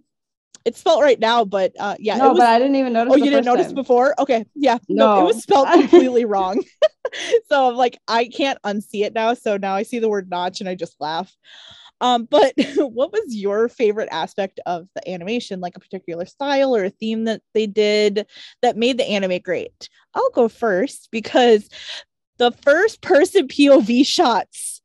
[0.64, 3.12] it's spelled right now but uh yeah no, it was but I didn't even notice.
[3.12, 3.74] Oh, you didn't notice time.
[3.76, 4.14] before?
[4.20, 4.44] Okay.
[4.54, 4.78] Yeah.
[4.88, 6.62] No, it was spelled completely wrong.
[7.48, 9.32] so I'm like, I can't unsee it now.
[9.34, 11.34] So now I see the word notch and I just laugh.
[12.00, 16.84] Um, but what was your favorite aspect of the animation, like a particular style or
[16.84, 18.26] a theme that they did
[18.62, 19.88] that made the anime great?
[20.14, 21.68] I'll go first because
[22.38, 24.80] the first person POV shots,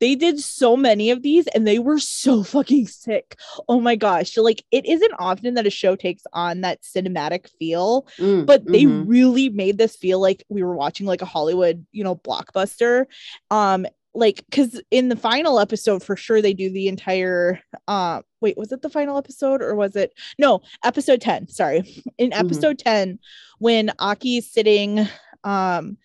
[0.00, 3.36] they did so many of these and they were so fucking sick.
[3.68, 4.36] Oh my gosh.
[4.36, 8.86] Like it isn't often that a show takes on that cinematic feel Mm, but they
[8.86, 9.08] mhm.
[9.08, 13.06] really made this feel like we were watching like a Hollywood, you know, blockbuster.
[13.50, 18.56] Um, like because in the final episode, for sure they do the entire uh wait,
[18.56, 21.48] was it the final episode or was it no episode 10?
[21.48, 21.78] Sorry.
[22.18, 22.38] In Mhm.
[22.40, 23.18] episode 10,
[23.58, 25.06] when Aki's sitting
[25.44, 25.96] um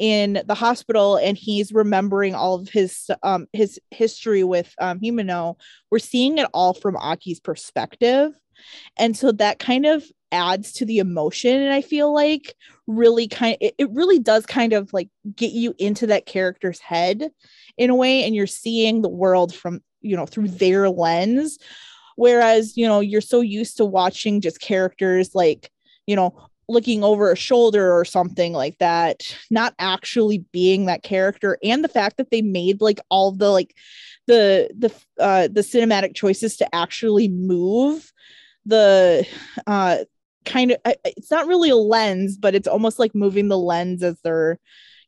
[0.00, 5.56] in the hospital and he's remembering all of his um his history with um Himeno,
[5.90, 8.32] we're seeing it all from Aki's perspective.
[8.98, 12.54] And so that kind of adds to the emotion and I feel like
[12.88, 17.30] really kind it, it really does kind of like get you into that character's head
[17.78, 21.58] in a way and you're seeing the world from you know through their lens.
[22.16, 25.70] Whereas you know you're so used to watching just characters like
[26.06, 31.58] you know looking over a shoulder or something like that not actually being that character
[31.62, 33.76] and the fact that they made like all the like
[34.26, 34.92] the the
[35.22, 38.10] uh the cinematic choices to actually move
[38.64, 39.26] the
[39.66, 39.98] uh
[40.44, 44.20] kind of it's not really a lens but it's almost like moving the lens as
[44.22, 44.58] they're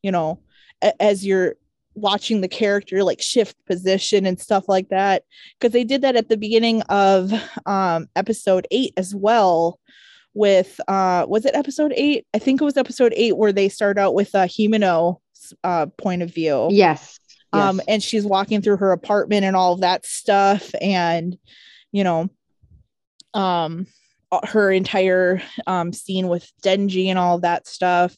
[0.02, 0.40] you know
[1.00, 1.54] as you're
[1.94, 5.24] watching the character like shift position and stuff like that
[5.58, 7.32] because they did that at the beginning of
[7.66, 9.78] um episode 8 as well
[10.36, 12.26] with uh was it episode eight?
[12.34, 15.16] I think it was episode eight where they start out with a Himeno
[15.64, 16.68] uh point of view.
[16.70, 17.18] Yes.
[17.52, 21.38] Um, and she's walking through her apartment and all of that stuff, and
[21.90, 22.28] you know,
[23.32, 24.05] um, uh,
[24.44, 28.16] her entire um scene with Denji and all that stuff.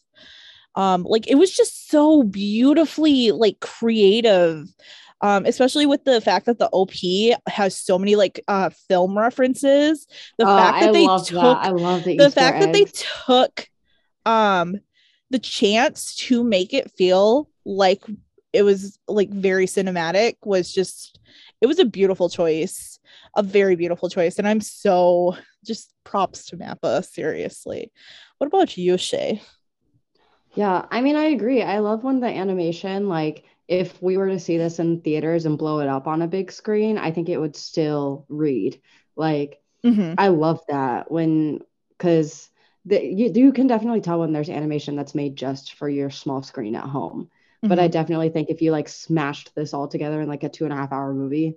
[0.75, 4.68] Um, like it was just so beautifully like creative
[5.21, 6.92] um, especially with the fact that the OP
[7.49, 10.07] has so many like uh film references.
[10.38, 11.64] The Oh, fact that I they love took that.
[11.64, 13.68] I love the, the fact that they took
[14.27, 14.77] um
[15.31, 18.03] the chance to make it feel like
[18.53, 21.18] it was like very cinematic was just
[21.61, 22.98] it was a beautiful choice
[23.37, 27.93] a very beautiful choice and i'm so just props to mappa seriously
[28.38, 29.41] what about you shay
[30.55, 31.62] Yeah, I mean, I agree.
[31.62, 35.59] I love when the animation, like, if we were to see this in theaters and
[35.59, 38.81] blow it up on a big screen, I think it would still read.
[39.14, 40.19] Like, Mhm.
[40.19, 41.61] I love that when,
[41.91, 42.51] because
[42.87, 46.77] you, you can definitely tell when there's animation that's made just for your small screen
[46.77, 47.31] at home.
[47.69, 47.91] But I Mhm.
[47.91, 50.77] definitely think if you like smashed this all together in like a two and a
[50.77, 51.57] half hour movie,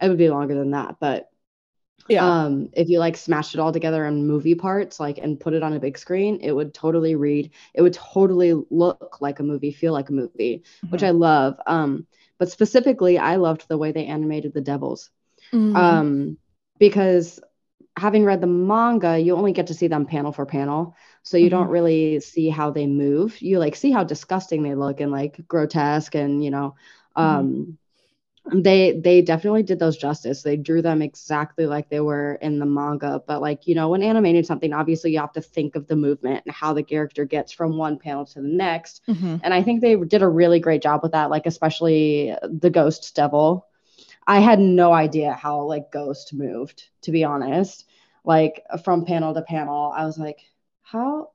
[0.00, 0.96] it would be longer than that.
[1.00, 1.30] But
[2.08, 5.54] yeah um if you like smashed it all together in movie parts like and put
[5.54, 9.42] it on a big screen it would totally read it would totally look like a
[9.42, 11.04] movie feel like a movie which Mhm.
[11.04, 12.06] i love um
[12.38, 15.10] but specifically i loved the way they animated the devils
[15.52, 16.04] Mhm.
[16.04, 16.38] um
[16.78, 17.40] because
[17.96, 21.50] having read the manga you only get to see them panel for panel so you
[21.50, 21.70] don't Mhm.
[21.70, 26.14] really see how they move you like see how disgusting they look and like grotesque
[26.14, 26.74] and you know
[27.20, 27.48] Mhm.
[27.48, 27.78] um
[28.52, 30.42] they they definitely did those justice.
[30.42, 34.02] They drew them exactly like they were in the manga but like you know when
[34.02, 37.52] animating something obviously you have to think of the movement and how the character gets
[37.52, 39.02] from one panel to the next.
[39.08, 39.40] Mhm.
[39.42, 43.14] and i think they did a really great job with that like especially the ghost
[43.14, 43.66] devil.
[44.26, 47.86] I had no idea how like ghost moved to be honest.
[48.24, 50.40] Like from panel to panel i was like
[50.82, 51.30] how?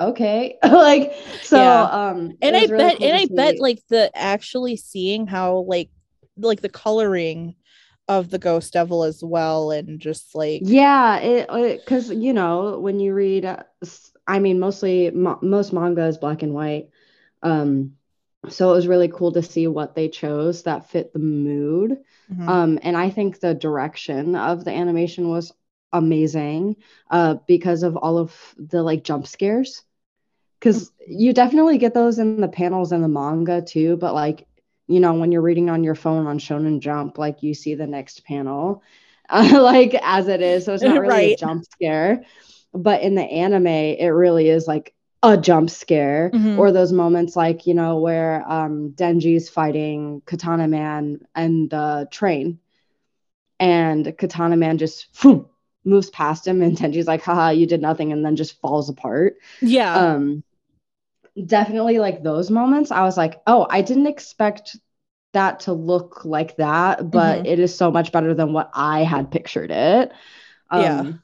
[0.00, 0.58] Okay.
[0.64, 1.82] Like so Yeah.
[1.82, 5.90] um and i really bet cool and i bet like the actually seeing how like
[6.36, 7.56] like the coloring
[8.08, 11.48] of the ghost devil as well and just like Yeah, it
[11.80, 13.64] because you know when you read, uh,
[14.26, 16.88] I mean, mostly mo most manga is black and white,
[17.42, 17.96] um,
[18.48, 21.98] so it was really cool to see what they chose that fit the mood.
[22.28, 22.48] Mhm.
[22.48, 25.52] Um, and I think the direction of the animation was
[25.92, 26.76] amazing,
[27.10, 29.82] uh, because of all of the like jump scares.
[30.60, 34.46] Because you definitely get those in the panels in the manga too, but like
[34.86, 37.86] you know when you're reading on your phone on Shonen Jump, like you see the
[37.86, 38.82] next panel,
[39.28, 42.24] uh, like as it is, so it's not really a jump scare.
[42.72, 46.58] But in the anime, it really is like a jump scare, Mhm.
[46.58, 52.58] or those moments like you know where um, Denji's fighting Katana Man and the train,
[53.60, 55.48] and Katana Man just phew,
[55.84, 59.36] moves past him, and Denji's like, "Haha, you did nothing," and then just falls apart.
[59.62, 59.94] Yeah.
[59.94, 60.44] Um
[61.46, 64.76] definitely like those moments i was like oh i didn't expect
[65.32, 69.30] that to look like that but it is so much better than what i had
[69.30, 70.12] pictured it.
[70.70, 71.14] Um Yeah.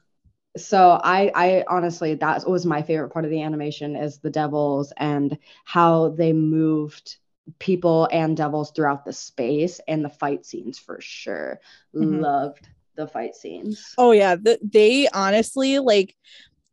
[0.57, 4.93] so i i honestly that was my favorite part of the animation is the devils
[4.97, 7.17] and how they moved
[7.59, 11.59] people and devils throughout the space and the fight scenes for sure.
[11.93, 12.23] Mhm.
[12.23, 13.95] loved the fight scenes.
[13.97, 16.15] Oh yeah, the, they honestly like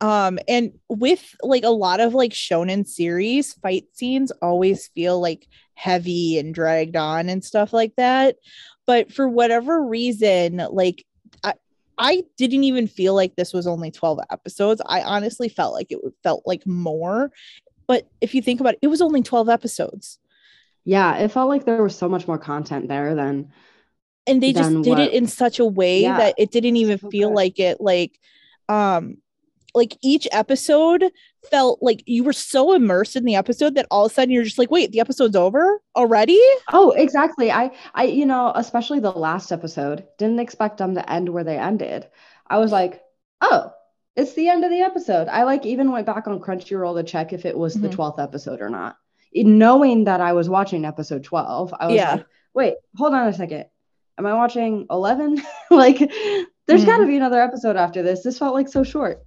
[0.00, 5.46] um and with like a lot of like shonen series fight scenes always feel like
[5.74, 8.36] heavy and dragged on and stuff like that
[8.86, 11.04] but for whatever reason like
[11.44, 11.54] I
[11.98, 14.80] I didn't even feel like this was only 12 episodes.
[14.86, 17.32] I honestly felt like it felt like more.
[17.88, 20.18] But if you think about it, it was only 12 episodes.
[20.84, 23.52] yeah it felt like there was so much more content there than
[24.26, 27.10] and they just did it in such a way Yeah, that it didn't even so
[27.10, 27.34] feel good.
[27.34, 28.18] like it like
[28.68, 29.18] um
[29.78, 31.04] like each episode
[31.50, 34.44] felt like you were so immersed in the episode that all of a sudden you're
[34.44, 36.38] just like wait the episode's over already
[36.72, 37.50] Oh, exactly.
[37.50, 41.56] I, I, you know, especially the last episode, didn't expect them to end where they
[41.58, 42.06] ended.
[42.46, 43.00] I was like,
[43.40, 43.72] oh,
[44.16, 45.28] it's the end of the episode.
[45.28, 47.94] I like even went back on Crunchyroll to check if it was the Mhm.
[47.94, 48.96] 12th episode or not.
[49.34, 52.12] Knowing that I was watching episode 12, I was Yeah.
[52.12, 53.66] like, wait, hold on a second.
[54.18, 55.40] Am I watching 11?
[55.70, 55.98] like,
[56.66, 56.86] there's Mhm.
[56.86, 58.22] got to be another episode after this.
[58.22, 59.22] This felt like so short.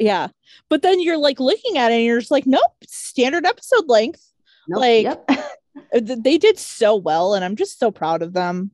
[0.00, 0.28] Yeah.
[0.70, 4.26] But then you're like looking at it and you're just like nope standard episode length.
[4.66, 4.80] Nope.
[4.80, 5.30] Like, yep.
[5.92, 8.72] They did so well and i'm just so proud of them.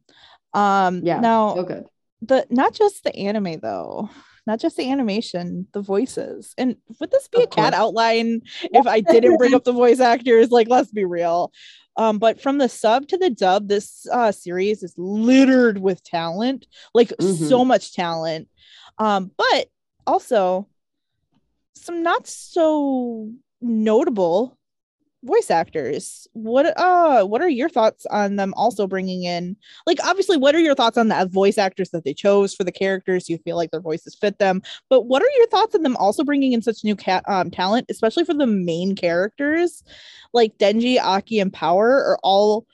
[0.54, 1.20] Um yeah.
[1.20, 1.84] now so good.
[2.22, 4.08] the not just the anime though.
[4.46, 6.54] Not just the animation the voices.
[6.56, 10.00] And would this be Of a Kat outline if i didn't bring up the voice
[10.00, 10.50] actors?
[10.50, 11.52] Like let's be real.
[11.96, 16.66] Um but from the sub to the dub this uh series is littered with talent.
[16.94, 18.48] Like so much talent.
[18.98, 19.66] Um but
[20.06, 20.68] also
[21.76, 24.58] some not so notable
[25.26, 26.26] voice actors.
[26.32, 30.60] What uh what are your thoughts on them also bringing in like obviously what are
[30.60, 33.28] your thoughts on the voice actors that they chose for the characters?
[33.28, 34.62] You feel like their voices fit them?
[34.88, 37.86] But what are your thoughts on them also bringing in such new cat um, talent
[37.88, 39.82] especially for the main characters?
[40.32, 42.66] Like Denji, Aki and Power are all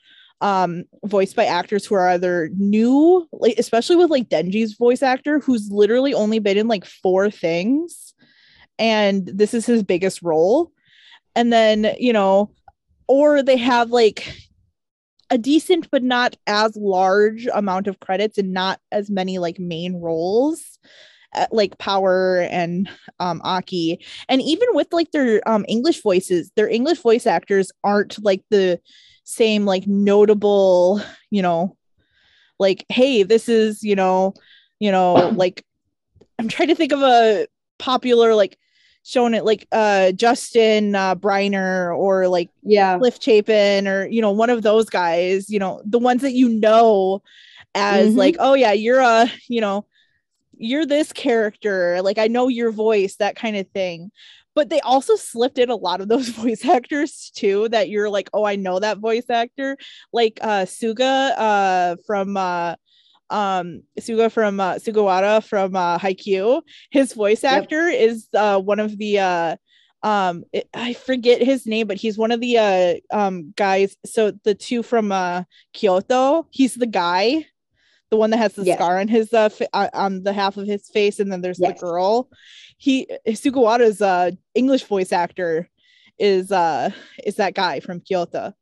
[0.42, 5.38] um voiced by actors who are either new like especially with like Denji's voice actor
[5.38, 8.11] who's literally only been in like four things
[8.82, 10.72] and this is his biggest role.
[11.36, 12.50] And then you know
[13.06, 14.36] or they have like
[15.30, 19.94] a decent but not as large amount of credits and not as many like main
[20.00, 20.78] roles
[21.34, 22.90] uh, like power and
[23.20, 24.04] um aki.
[24.28, 28.80] And even with like their um english voices their english voice actors aren't like the
[29.24, 31.76] same like notable you know
[32.58, 34.34] like hey this is you know
[34.80, 35.64] you know like
[36.38, 37.46] i'm trying to think of a
[37.78, 38.58] popular like
[39.04, 42.98] shown it like uh Justin uh Briner or like yeah.
[42.98, 46.48] Cliff Chapin or you know one of those guys you know the ones that you
[46.48, 47.22] know
[47.74, 48.18] as mm-hmm.
[48.18, 49.84] like oh yeah you're a you know
[50.62, 54.10] you're this character like I know your voice that kind of thing.
[54.54, 58.30] But they also slipped in a lot of those voice actors too that you're like
[58.32, 59.76] oh I know that voice actor.
[60.12, 62.76] Like uh Suga uh from uh
[63.32, 66.62] um Suga from uh, Sugawara from uh, Haikyuu.
[66.90, 68.10] His voice actor yep.
[68.10, 69.56] is uh, one of the uh,
[70.02, 73.96] um it, I forget his name, but he's one of the uh um guys.
[74.04, 77.46] So the two from uh Kyoto, he's the guy,
[78.10, 78.78] the one that has the yes.
[78.78, 81.60] scar on his uh f- uh, on the half of his face, and then there's
[81.60, 81.80] yes.
[81.80, 82.28] the girl.
[82.78, 85.68] He Sugawara's uh English voice actor
[86.18, 86.90] is uh
[87.24, 88.54] is that guy from Kyoto.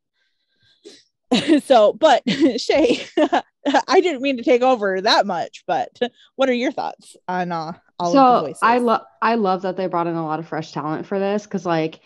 [1.64, 2.22] so, but
[2.56, 3.04] Shay,
[3.88, 5.98] I didn't mean to take over that much, but
[6.36, 8.60] what are your thoughts on uh, all so of the voices?
[8.62, 11.44] I love I love that they brought in a lot of fresh talent for this
[11.44, 12.00] because like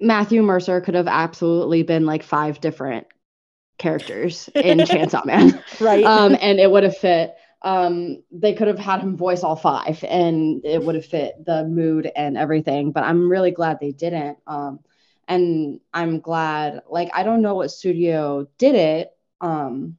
[0.00, 3.06] Matthew Mercer could have absolutely been like five different
[3.78, 6.04] characters in Chainsaw Man, right?
[6.04, 7.34] Um, and it would have fit.
[7.62, 11.64] Um, they could have had him voice all five, and it would have fit the
[11.64, 12.92] mood and everything.
[12.92, 14.38] But I'm really glad they didn't.
[14.46, 14.80] Um,
[15.28, 16.82] and I'm glad.
[16.88, 19.10] Like I don't know what studio did it,
[19.40, 19.96] um,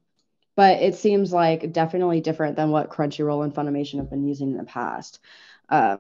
[0.56, 4.58] but it seems like definitely different than what Crunchyroll and Funimation have been using in
[4.58, 5.20] the past.
[5.70, 6.00] Um,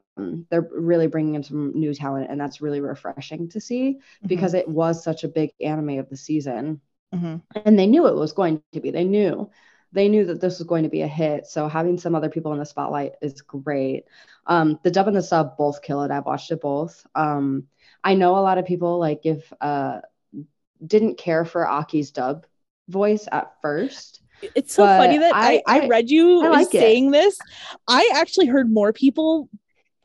[0.50, 4.28] they're really bringing in some new talent, and that's really refreshing to see mm-hmm.
[4.28, 6.82] because it was such a big anime of the season,
[7.14, 7.38] mm-hmm.
[7.66, 8.92] and they knew it was going to be.
[8.92, 9.50] They knew
[9.92, 11.48] they knew that this was going to be a hit.
[11.48, 14.06] So having some other people in the spotlight is great.
[14.46, 16.12] Um, the dub and the sub both kill it.
[16.12, 17.06] I've watched it both.
[17.16, 17.68] Um,
[18.08, 20.00] I know a lot of people like if uh
[20.86, 22.46] didn't care for Aki's dub
[22.88, 24.22] voice at first.
[24.56, 27.12] It's so funny that I, I, I read you I like saying it.
[27.12, 27.38] this.
[27.86, 29.50] I actually heard more people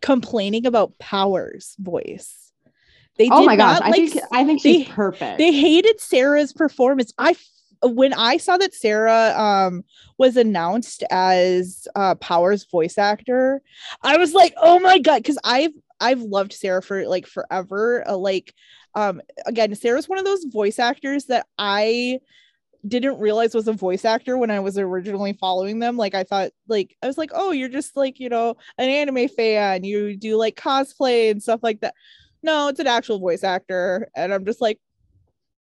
[0.01, 2.51] complaining about Power's voice.
[3.19, 5.39] They oh my gosh, like, I think I think she's they, perfect.
[5.39, 7.13] They hated Sarah's performance.
[7.19, 7.37] I
[7.85, 9.85] when I saw that Sarah um
[10.19, 13.63] was announced as uh Power's voice actor,
[14.03, 18.07] I was like, oh my god, because I've I've loved Sarah for like forever.
[18.09, 18.55] Uh, like,
[18.95, 22.21] um, again, Sarah's one of those voice actors that I
[22.87, 25.97] didn't realize was a voice actor when I was originally following them.
[25.97, 29.29] Like, I thought, like, I was like, oh, you're just like, you know, an anime
[29.29, 29.85] fan.
[29.85, 31.95] You do like cosplay and stuff like that.
[32.43, 34.09] No, it's an actual voice actor.
[34.17, 34.81] And I'm just like,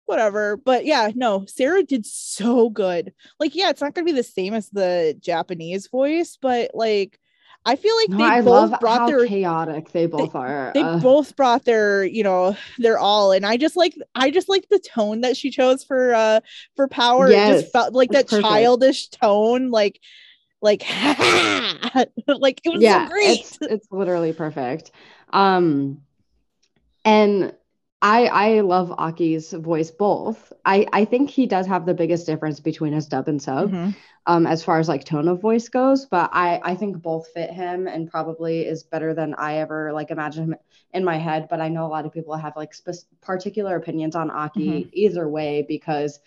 [0.06, 0.58] whatever.
[0.58, 3.14] But yeah, no, Sarah did so good.
[3.40, 7.20] Like, yeah, it's not going to be the same as the Japanese voice, but like,
[7.66, 10.72] I feel like no, they I both brought their chaotic they both they, are.
[10.74, 13.32] They uh, both brought their, you know, their all.
[13.32, 16.42] And I just like I just like the tone that she chose for uh
[16.76, 17.30] for power.
[17.30, 18.46] Yes, it just felt like that perfect.
[18.48, 20.02] childish tone, like
[20.62, 20.82] like
[22.28, 23.40] like it was yeah, so great.
[23.40, 24.92] It's, it's literally perfect.
[25.32, 26.02] Um
[27.06, 27.54] and
[28.04, 30.52] I I love Aki's voice both.
[30.66, 33.92] I I think he does have the biggest difference between his dub and sub, mm-hmm.
[34.26, 36.06] um, as far as like tone of voice goes.
[36.06, 40.12] But I I think both fit him and probably is better than I ever like
[40.12, 40.56] imagine him
[40.94, 41.48] in my head.
[41.50, 44.90] But I know a lot of people have like spe- particular opinions on Aki mm-hmm.
[44.92, 46.20] either way because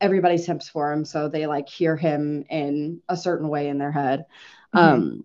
[0.00, 3.92] everybody simps for him, so they like hear him in a certain way in their
[3.92, 4.24] head.
[4.74, 4.78] Mm-hmm.
[4.78, 5.24] Um,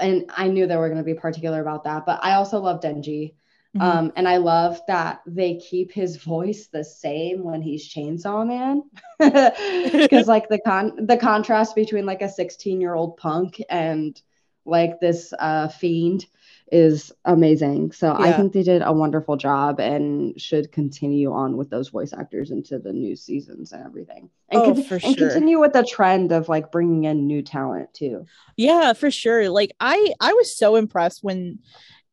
[0.00, 2.06] and I knew they were going to be particular about that.
[2.06, 3.34] But I also love Denji.
[3.76, 3.98] Mm-hmm.
[3.98, 8.82] Um, and I love that they keep his voice the same when he's Chainsaw Man,
[9.18, 14.20] because like the con the contrast between like a 16 year old punk and
[14.64, 16.26] like this uh, fiend
[16.72, 17.92] is amazing.
[17.92, 18.26] So yeah.
[18.26, 22.50] I think they did a wonderful job and should continue on with those voice actors
[22.50, 24.30] into the new seasons and everything.
[24.50, 25.28] And, oh, con- for and sure.
[25.28, 28.26] continue with the trend of like bringing in new talent too.
[28.56, 29.50] Yeah, for sure.
[29.50, 31.58] Like I I was so impressed when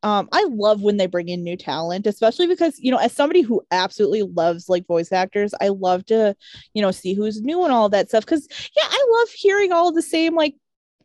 [0.04, 3.42] um I love when they bring in new talent, especially because you know, as somebody
[3.42, 6.36] who absolutely loves like voice actors, I love to,
[6.74, 8.26] you know, see who's new and all that stuff.
[8.26, 10.56] Cause yeah, I love hearing all the same like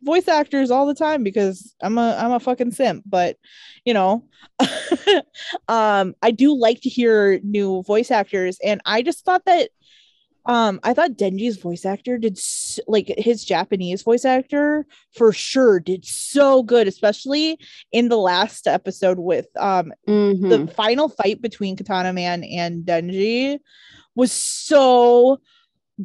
[0.03, 3.37] voice actors all the time because I'm a I'm a fucking simp, but
[3.85, 4.23] you know,
[5.67, 9.69] um I do like to hear new voice actors and I just thought that
[10.47, 15.79] um I thought Denji's voice actor did s- like his Japanese voice actor for sure
[15.79, 17.59] did so good especially
[17.91, 20.49] in the last episode with um Mhm.
[20.49, 23.59] the final fight between Katana Man and Denji
[24.15, 25.39] was so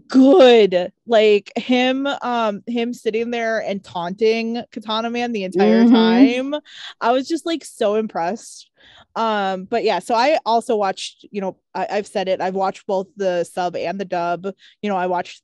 [0.08, 0.92] good.
[1.06, 5.90] Like him um him sitting there and taunting Katana Man the entire Mhm.
[5.92, 6.54] time
[7.00, 8.70] I was just like so impressed.
[9.16, 12.86] Um but yeah so I also watched you know I, I've said it I've watched
[12.86, 14.46] both the sub and the dub.
[14.80, 15.42] You know I watched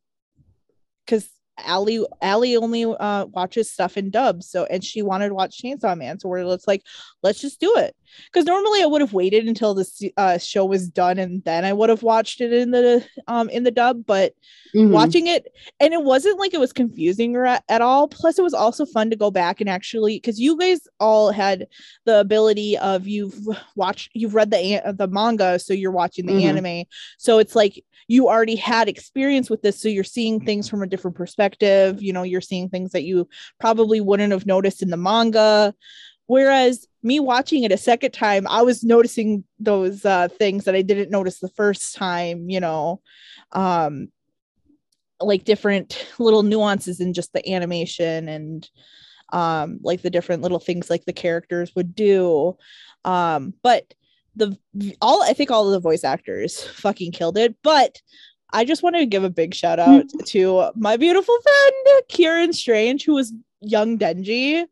[1.05, 1.29] because
[1.65, 5.97] Allie Allie only uh watches stuff in dub so and she wanted to watch Chainsaw
[5.97, 6.83] Man so we're let's like
[7.23, 7.95] let's just do it.
[8.33, 11.73] Because normally I would have waited until the uh, show was done and then I
[11.75, 14.35] would have watched it in the um in the dub but
[14.75, 14.91] Mhm.
[14.93, 15.47] watching it
[15.81, 18.07] and it wasn't like it was confusing or at, at all.
[18.07, 21.67] Plus it was also fun to go back and actually because you guys all had
[22.05, 23.35] the ability of you've
[23.77, 26.43] watched you've read the an- the manga so you're watching the Mhm.
[26.43, 26.85] anime.
[27.17, 30.87] So it's like you already had experience with this so you're seeing things from a
[30.87, 33.29] different perspective you know you're seeing things that you
[33.59, 35.75] probably wouldn't have noticed in the manga.
[36.27, 40.83] Whereas me watching it a second time i was noticing those uh, things that i
[40.83, 43.01] didn't notice the first time you know
[43.53, 44.09] um
[45.21, 48.69] like different little nuances in just the animation and
[49.33, 52.57] um like the different little things like the characters would do.
[53.05, 53.93] Um but
[54.37, 54.57] the
[55.01, 58.01] all i think all of the voice actors fucking killed it but
[58.53, 59.93] i just want to give a big shout mm-hmm.
[59.93, 64.65] out to my beautiful friend kieran strange who was young denji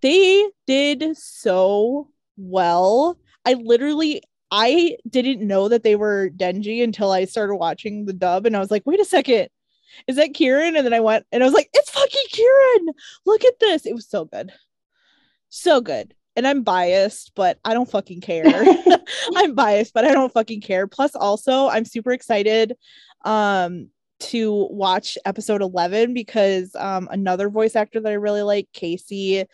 [0.00, 4.22] they did so well i literally
[4.54, 8.60] I didn't know that they were Denji until I started watching the dub, and I
[8.60, 9.48] was like, "Wait a second,
[10.06, 12.90] is that Kieran?" And then I went and I was like, "It's fucking Kieran!
[13.24, 13.86] Look at this!
[13.86, 14.52] It was so good,
[15.48, 18.64] so good." And I'm biased, but I don't fucking care.
[19.36, 20.86] I'm biased, but I don't fucking care.
[20.86, 22.74] Plus, also, I'm super excited
[23.24, 23.88] um,
[24.20, 29.46] to watch episode 11 because um, another voice actor that I really like, Casey, I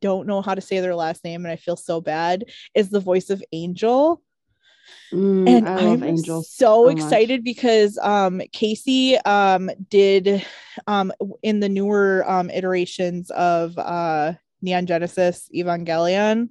[0.00, 3.00] don't know how to say their last name, and I feel so bad, is the
[3.00, 4.22] voice of Angel
[5.12, 10.44] Mm, and I Angels so, so excited because um Casey um did
[10.86, 11.12] um
[11.42, 16.50] in the newer um iterations of uh Neon Genesis Evangelion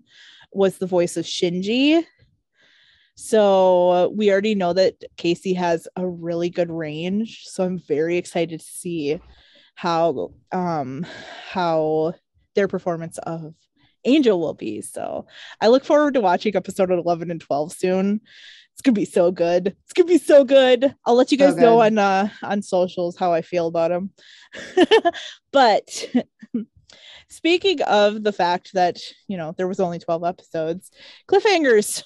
[0.52, 2.04] was the voice of Shinji.
[3.16, 7.46] So we already know that Casey has a really good range.
[7.46, 9.20] So I'm very excited to see
[9.76, 11.06] how um
[11.50, 12.14] how
[12.56, 13.54] their performance of
[14.06, 14.82] Angel will be.
[14.82, 15.26] So
[15.62, 18.22] I look forward to watching episode 11 and 12 soon.
[18.74, 19.76] It's gonna be so good.
[19.84, 20.94] It's gonna be so good.
[21.06, 24.12] I'll let you So guys know on uh on socials how I feel about them.
[25.52, 26.06] but
[27.30, 30.92] speaking of the fact that you know there was only 12 episodes,
[31.30, 32.04] cliffhangers.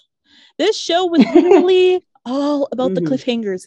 [0.58, 3.08] This show was literally all about the Mhm.
[3.08, 3.64] cliffhangers.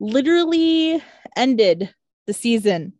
[0.00, 1.02] Literally
[1.36, 1.94] ended
[2.26, 2.92] the season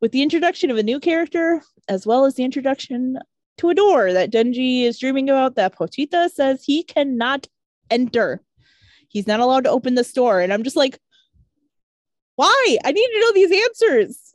[0.00, 3.18] with the introduction of a new character as well as the introduction
[3.58, 7.46] to a door that Denji is dreaming about that Pochita says he cannot
[7.90, 8.40] enter.
[9.08, 10.40] He's not allowed to open this door.
[10.40, 10.98] And I'm just like,
[12.36, 12.78] why?
[12.84, 14.34] I need to know these answers.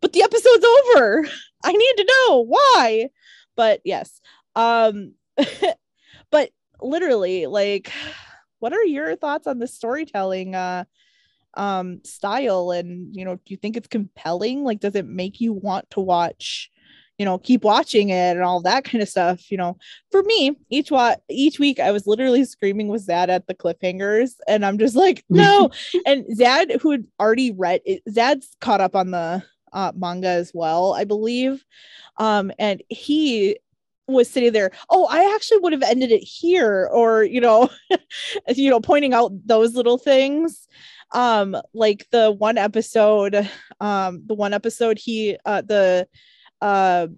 [0.00, 1.28] But the episode's over.
[1.64, 3.08] I need to know why.
[3.56, 4.20] But yes.
[4.54, 5.14] Um
[6.30, 6.50] but
[6.80, 7.90] literally like
[8.58, 10.84] what are your thoughts on the storytelling uh
[11.54, 15.52] um style and you know do you think it's compelling like does it make you
[15.52, 16.70] want to watch
[17.18, 19.76] you know keep watching it and all that kind of stuff you know
[20.10, 24.32] for me each wa- each week i was literally screaming with zad at the cliffhangers
[24.48, 25.70] and i'm just like no
[26.06, 29.42] and zad who had already read it, zad's caught up on the
[29.74, 31.64] uh, manga as well i believe.
[32.16, 33.58] Um and he
[34.06, 37.70] was sitting there oh i actually would have ended it here or you know
[38.48, 40.68] you know pointing out those little things.
[41.12, 43.48] Um like the one episode
[43.80, 46.06] um the one episode he uh the
[46.60, 47.08] uh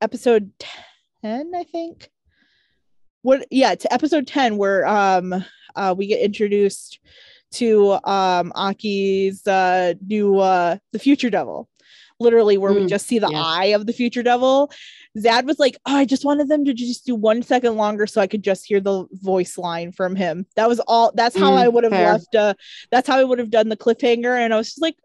[0.00, 0.52] episode
[1.22, 2.10] 10 i think.
[3.22, 7.00] What yeah to episode 10 where um uh we get introduced
[7.52, 11.68] to um aki's uh new uh the future devil.
[12.20, 13.44] Literally where we Mm, just see the yes.
[13.44, 14.70] eye of the future devil.
[15.18, 18.20] Zad was like oh, i just wanted them to just do one second longer so
[18.20, 20.46] i could just hear the voice line from him.
[20.56, 22.54] That was all that's how Mm, i would have left uh
[22.90, 24.36] that's how i would have done the cliffhanger.
[24.38, 24.96] And i was just like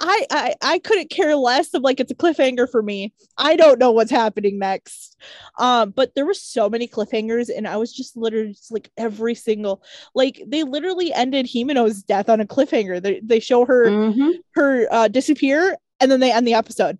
[0.00, 3.12] I, I I couldn't care less of like it's a cliffhanger for me.
[3.38, 5.16] I don't know what's happening next.
[5.58, 9.34] Um, but there were so many cliffhangers, and I was just literally just like every
[9.36, 9.82] single
[10.14, 13.00] like they literally ended Himeno's death on a cliffhanger.
[13.00, 14.32] They they show her Mhm.
[14.54, 16.98] her uh disappear and then they end the episode.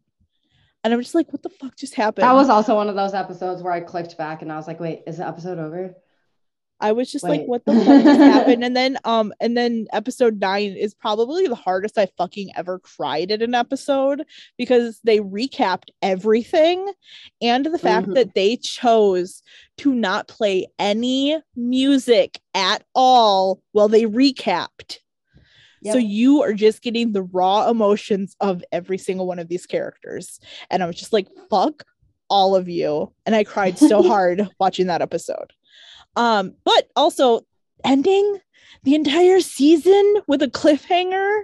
[0.85, 2.25] And I'm just like, what the fuck just happened?
[2.25, 4.81] That was also one of those episodes where I clicked back and I was like,
[4.81, 5.95] wait, is the episode over?
[6.81, 8.65] I was just like, what the fuck just happened?
[8.65, 13.31] And then um and then episode nine is probably the hardest I fucking ever cried
[13.31, 14.25] at an episode
[14.59, 16.93] because they recapped everything
[17.41, 18.15] and the fact Mhm.
[18.15, 19.43] that they chose
[19.79, 24.99] to not play any music at all while they recapped.
[25.93, 30.41] So you are just getting the raw emotions of every single one of these characters.
[30.71, 31.85] And I was just like, fuck
[32.31, 33.13] all of you.
[33.27, 35.53] And I cried so hard watching that episode.
[36.17, 37.43] Um, but also
[37.85, 38.39] ending
[38.85, 41.43] the entire season with a cliffhanger.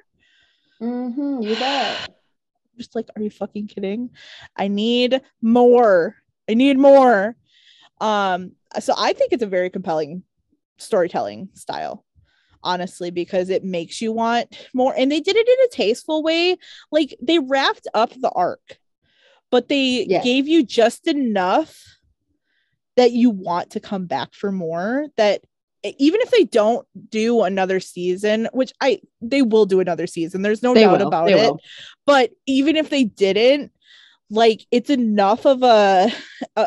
[0.80, 2.14] Mm-hmm, you bet.
[2.78, 4.10] Just like, are you fucking kidding?
[4.56, 6.16] I need more.
[6.48, 7.36] I need more.
[8.00, 10.22] Um, so I think it's a very compelling
[10.78, 12.04] storytelling style
[12.62, 16.56] honestly because it makes you want more and they did it in a tasteful way
[16.90, 18.78] like they wrapped up the arc
[19.50, 20.24] but they Yes.
[20.24, 21.82] gave you just enough
[22.96, 25.42] that you want to come back for more that
[25.98, 30.62] even if they don't do another season which i they will do another season there's
[30.62, 31.48] no They doubt will, about they it.
[31.50, 31.60] will.
[32.06, 33.72] but even if they didn't
[34.28, 36.12] like it's enough of a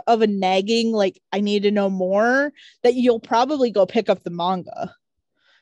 [0.07, 2.51] of a nagging like i need to know more
[2.81, 4.93] that you'll probably go pick up the manga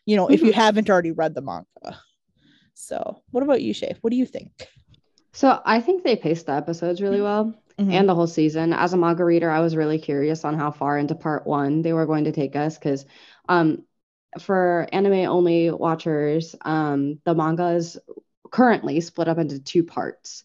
[0.05, 0.55] you know if you Mhm.
[0.55, 1.99] haven't already read the manga.
[2.73, 4.67] So what about you shay what do you think?
[5.33, 7.91] So I think they paced the episodes really well Mhm.
[7.91, 8.73] and the whole season.
[8.73, 11.93] As a manga reader, I was really curious on how far into part one they
[11.93, 13.05] were going to take us because
[13.49, 13.83] um,
[14.39, 17.97] for anime only watchers, um, the manga is
[18.51, 20.43] currently split up into two parts.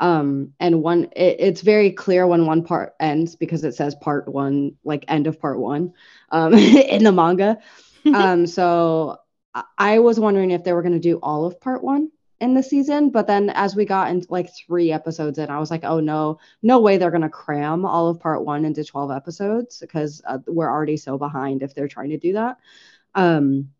[0.00, 4.28] Um, and one, it, it's very clear when one part ends because it says part
[4.28, 5.92] one, like end of part one
[6.30, 7.58] um, in the manga.
[8.12, 9.18] um, so
[9.54, 12.10] I- I was wondering if they were going to do all of part one
[12.40, 15.70] in the season, but then as we got into like three episodes in, I was
[15.70, 19.10] like, oh no, no way they're going to cram all of part one into 12
[19.10, 22.58] episodes because uh, we're already so behind if they're trying to do that.
[23.14, 23.70] Um,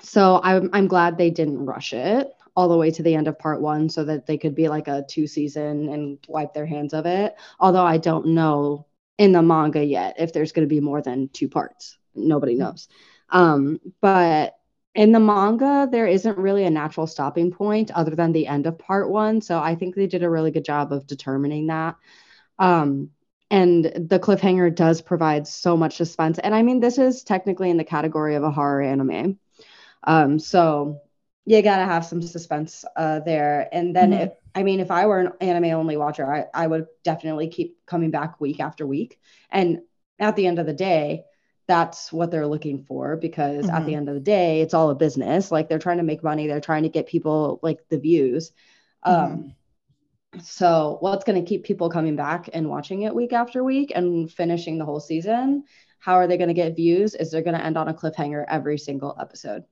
[0.00, 3.38] so I'm, I'm glad they didn't rush it all the way to the end of
[3.38, 6.92] part one so that they could be like a two season and wipe their hands
[6.92, 7.36] of it.
[7.58, 8.86] Although I don't know
[9.16, 11.96] in the manga yet if there's going to be more than two parts.
[12.14, 12.88] Nobody knows.
[13.30, 14.57] Um, but
[14.94, 18.78] in the manga, there isn't really a natural stopping point other than the end of
[18.78, 19.40] part one.
[19.40, 21.96] So I think they did a really good job of determining that.
[22.58, 23.10] Um,
[23.50, 26.38] and the cliffhanger does provide so much suspense.
[26.38, 29.38] And I mean, this is technically in the category of a horror anime.
[30.04, 31.02] Um, so
[31.46, 33.68] you gotta have some suspense uh, there.
[33.72, 34.22] And then, Mhm.
[34.22, 37.78] if, I mean, if I were an anime only watcher, I, I would definitely keep
[37.86, 39.18] coming back week after week.
[39.50, 39.80] And
[40.18, 41.24] at the end of the day,
[41.68, 43.96] that's what they're looking for because at the Mhm.
[43.96, 45.52] end of the day, it's all a business.
[45.52, 48.52] Like they're trying to make money, they're trying to get people like the views.
[49.04, 49.54] Um,
[50.42, 54.30] so what's going to keep people coming back and watching it week after week and
[54.30, 55.64] finishing the whole season?
[56.00, 57.14] How are they going to get views?
[57.14, 59.64] Is they're going to end on a cliffhanger every single episode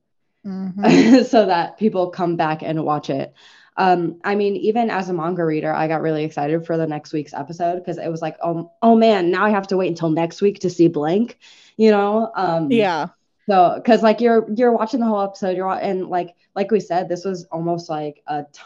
[0.45, 1.25] Mhm.
[1.25, 3.33] so that people come back and watch it.
[3.77, 7.13] Um, I mean, even as a manga reader, I got really excited for the next
[7.13, 10.09] week's episode because it was like, oh, oh man, now I have to wait until
[10.09, 11.37] next week to see blank,
[11.77, 12.31] you know?
[12.35, 13.07] Um, yeah
[13.47, 17.07] so, because like you're you're watching the whole episode, you're and like like we said,
[17.07, 18.61] this was almost like a t-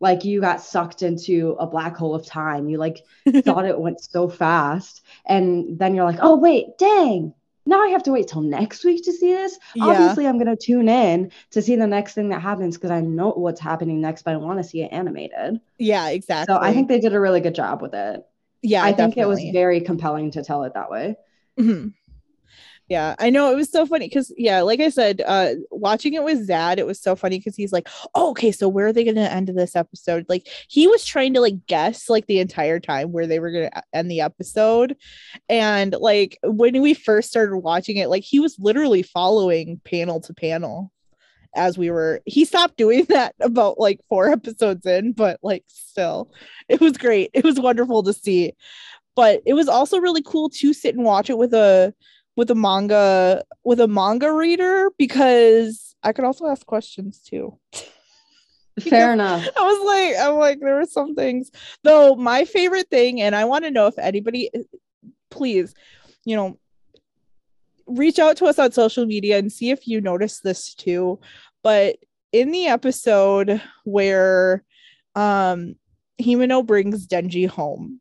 [0.00, 2.68] like you got sucked into a black hole of time.
[2.68, 3.04] You like
[3.44, 7.32] thought it went so fast, and then you're like, oh wait, dang.
[7.68, 9.58] Now I have to wait till next week to see this.
[9.74, 9.84] Yeah.
[9.84, 13.30] Obviously, I'm gonna tune in to see the next thing that happens because I know
[13.32, 15.60] what's happening next, but I want to see it animated.
[15.78, 18.24] yeah exactly So I think they did a really good job with it.
[18.62, 21.16] yeah I think it was very compelling to tell it that way.
[21.60, 21.92] Mhm.
[22.88, 26.24] Yeah, I know it was so funny because yeah, like I said, uh watching it
[26.24, 29.04] with Zad, it was so funny because he's like, oh, okay, so where are they
[29.04, 30.24] gonna end this episode?
[30.28, 33.82] Like he was trying to like guess like the entire time where they were gonna
[33.92, 34.96] end the episode.
[35.50, 40.32] And like when we first started watching it, like he was literally following panel to
[40.32, 40.90] panel
[41.54, 46.32] as we were he stopped doing that about like four episodes in, but like still,
[46.68, 47.30] it was great.
[47.34, 48.54] It was wonderful to see.
[49.14, 51.92] But it was also really cool to sit and watch it with a
[52.38, 57.58] with a manga with a manga reader because I could also ask questions too.
[58.80, 59.44] Fair enough.
[59.56, 61.50] I was like, I'm like, there were some things
[61.82, 62.14] though.
[62.14, 64.50] My favorite thing, and I want to know if anybody,
[65.30, 65.74] please,
[66.24, 66.60] you know,
[67.88, 71.18] reach out to us on social media and see if you notice this too.
[71.64, 71.96] But
[72.30, 74.62] in the episode where
[75.16, 75.74] um
[76.22, 78.00] Himeno brings Denji home.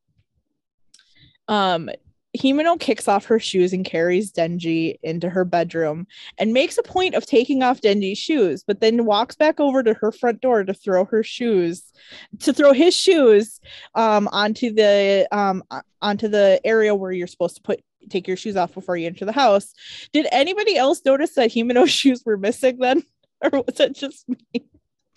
[1.48, 1.90] Um
[2.38, 6.08] Himeno kicks off her shoes and carries Denji into her bedroom
[6.38, 9.94] and makes a point of taking off Denji's shoes, but then walks back over to
[9.96, 11.92] her front door to throw her shoes,
[12.40, 13.60] to throw his shoes
[13.96, 15.64] um, onto the um,
[16.02, 19.26] onto the area where you're supposed to put take your shoes off before you enter
[19.26, 19.74] the house.
[20.14, 23.04] Did anybody else notice that Himeno's shoes were missing then,
[23.42, 24.66] or was it just me?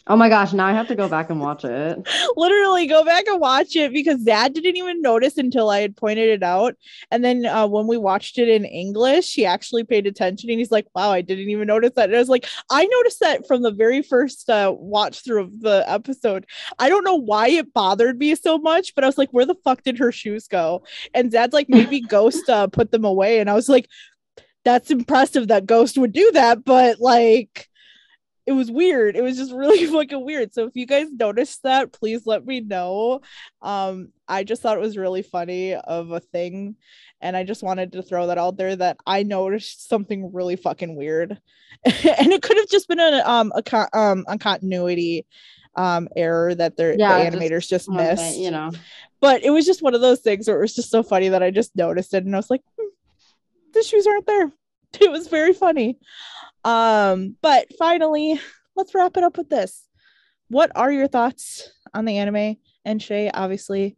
[0.06, 2.08] Oh my gosh, now I have to go back and watch it.
[2.36, 6.30] Literally go back and watch it because Zad didn't even notice until I had pointed
[6.30, 6.74] it out.
[7.10, 10.70] And then uh, when we watched it in English, he actually paid attention and he's
[10.70, 12.08] like, wow, I didn't even notice that.
[12.08, 15.60] And I was like, I noticed that from the very first uh, watch through of
[15.60, 16.46] the episode.
[16.78, 19.56] I don't know why it bothered me so much, but I was like, where the
[19.64, 20.82] fuck did her shoes go?
[21.12, 23.38] And Zad's like, maybe Ghost uh, put them away.
[23.38, 23.86] And I was like,
[24.64, 27.69] that's impressive that Ghost would do that, but like,
[28.50, 29.16] it was weird.
[29.16, 30.52] It was just really fucking weird.
[30.52, 33.20] So if you guys noticed that, please let me know.
[33.62, 36.74] Um, I just thought it was really funny of a thing.
[37.20, 40.96] And I just wanted to throw that out there that I noticed something really fucking
[40.96, 41.40] weird.
[41.84, 45.26] and it could have just been a um a con- um a continuity
[45.76, 48.36] um error that their yeah, the animators just, just missed.
[48.36, 48.72] you know.
[49.20, 51.42] But it was just one of those things where it was just so funny that
[51.42, 52.88] I just noticed it and I was like, hmm,
[53.74, 54.50] the shoes aren't there.
[55.00, 56.00] It was very funny.
[56.64, 58.40] Um, but finally,
[58.76, 59.86] let's wrap it up with this.
[60.48, 62.56] What are your thoughts on the anime?
[62.84, 63.96] And Shay, obviously,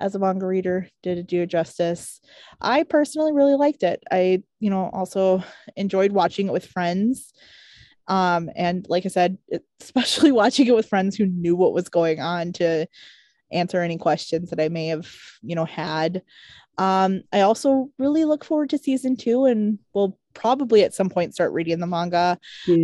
[0.00, 2.20] as a manga reader, did it do it justice?
[2.60, 4.02] I personally really liked it.
[4.10, 5.42] I, you know, also
[5.76, 7.32] enjoyed watching it with friends.
[8.06, 9.38] Um, and like I said,
[9.80, 12.86] especially watching it with friends who knew what was going on to
[13.52, 15.08] answer any questions that I may have,
[15.42, 16.22] you know, had.
[16.78, 21.34] Um, I also really look forward to season two and we'll probably at some point
[21.34, 22.38] start reading the manga.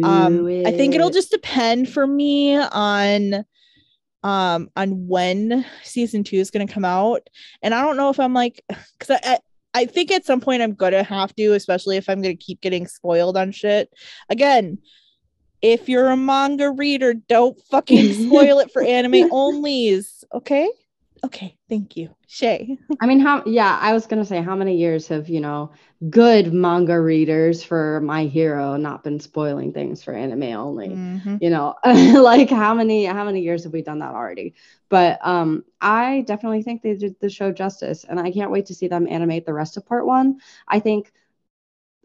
[0.04, 3.44] um, I think it'll just depend for me on
[4.22, 7.22] um on when season two is going to come out
[7.62, 9.38] and i don't know if i'm like because I, I
[9.72, 12.86] I think at some point I'm gonna have to, especially if I'm gonna keep getting
[12.86, 13.88] spoiled on shit.
[14.28, 14.78] Again,
[15.62, 20.68] if you're a manga reader, don't fucking spoil it for anime onlys, okay?
[21.24, 22.78] Okay, thank you, Shay.
[23.00, 23.42] I mean, how?
[23.46, 25.72] Yeah, I was gonna say, how many years have you know
[26.08, 30.88] good manga readers for My Hero not been spoiling things for anime only?
[30.88, 31.36] Mm-hmm.
[31.40, 34.54] You know, like how many how many years have we done that already?
[34.88, 38.74] But um, I definitely think they did the show justice, and I can't wait to
[38.74, 40.38] see them animate the rest of part one.
[40.68, 41.12] I think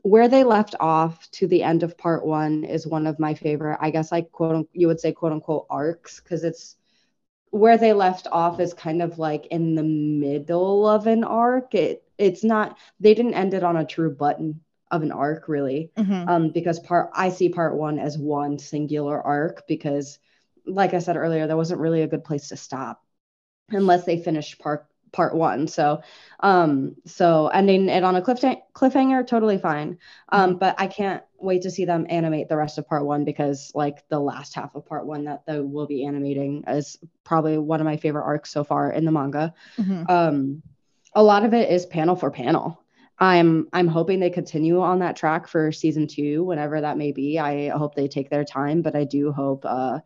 [0.03, 3.77] where they left off to the end of part one is one of my favorite,
[3.81, 6.75] I guess, like quote you would say quote unquote arcs because it's
[7.51, 11.73] where they left off is kind of like in the middle of an arc.
[11.75, 15.91] It it's not they didn't end it on a true button of an arc really.
[15.97, 16.29] Mm-hmm.
[16.29, 20.19] Um, because part I see part one as one singular arc because
[20.65, 23.03] like I said earlier, there wasn't really a good place to stop
[23.69, 25.67] unless they finished part part one.
[25.67, 26.01] So,
[26.41, 28.41] um, so ending it on a cliff
[28.73, 29.97] cliffhanger, totally fine.
[30.29, 30.59] Um, mm-hmm.
[30.59, 34.07] but I can't wait to see them animate the rest of part one because like
[34.09, 37.85] the last half of part one that they will be animating is probably one of
[37.85, 39.53] my favorite arcs so far in the manga.
[39.77, 40.03] Mm-hmm.
[40.09, 40.63] Um,
[41.13, 42.81] a lot of it is panel for panel.
[43.17, 47.39] I'm I'm hoping they continue on that track for season two, whenever that may be.
[47.39, 49.99] I hope they take their time, but I do hope uh,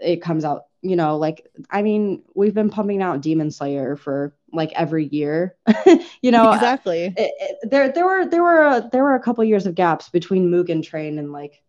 [0.00, 4.34] it comes out you know like i mean we've been pumping out demon slayer for
[4.52, 5.56] like every year
[6.22, 9.42] you know exactly it, it, there there were there were a, there were a couple
[9.44, 11.62] years of gaps between mugen train and like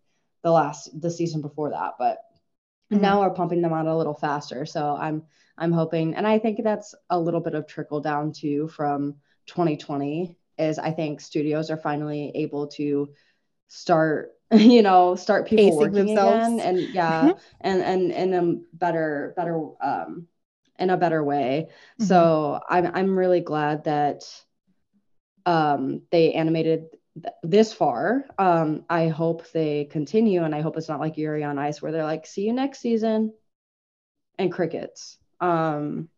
[0.43, 2.19] the last the season before that but
[2.91, 3.01] mm-hmm.
[3.01, 5.23] now we're pumping them out a little faster so i'm
[5.57, 9.15] i'm hoping and i think that's a little bit of trickle down too from
[9.47, 13.09] 2020 is i think studios are finally able to
[13.67, 16.47] start you know start people Pacing working themselves.
[16.47, 17.39] again and yeah mm-hmm.
[17.61, 20.27] and and in a better better um
[20.79, 22.05] in a better way mm-hmm.
[22.05, 24.23] so i'm i'm really glad that
[25.45, 30.89] um they animated th- this far um i hope they continue and i hope it's
[30.89, 33.33] not like yuri on ice where they're like see you next season
[34.37, 36.09] and crickets um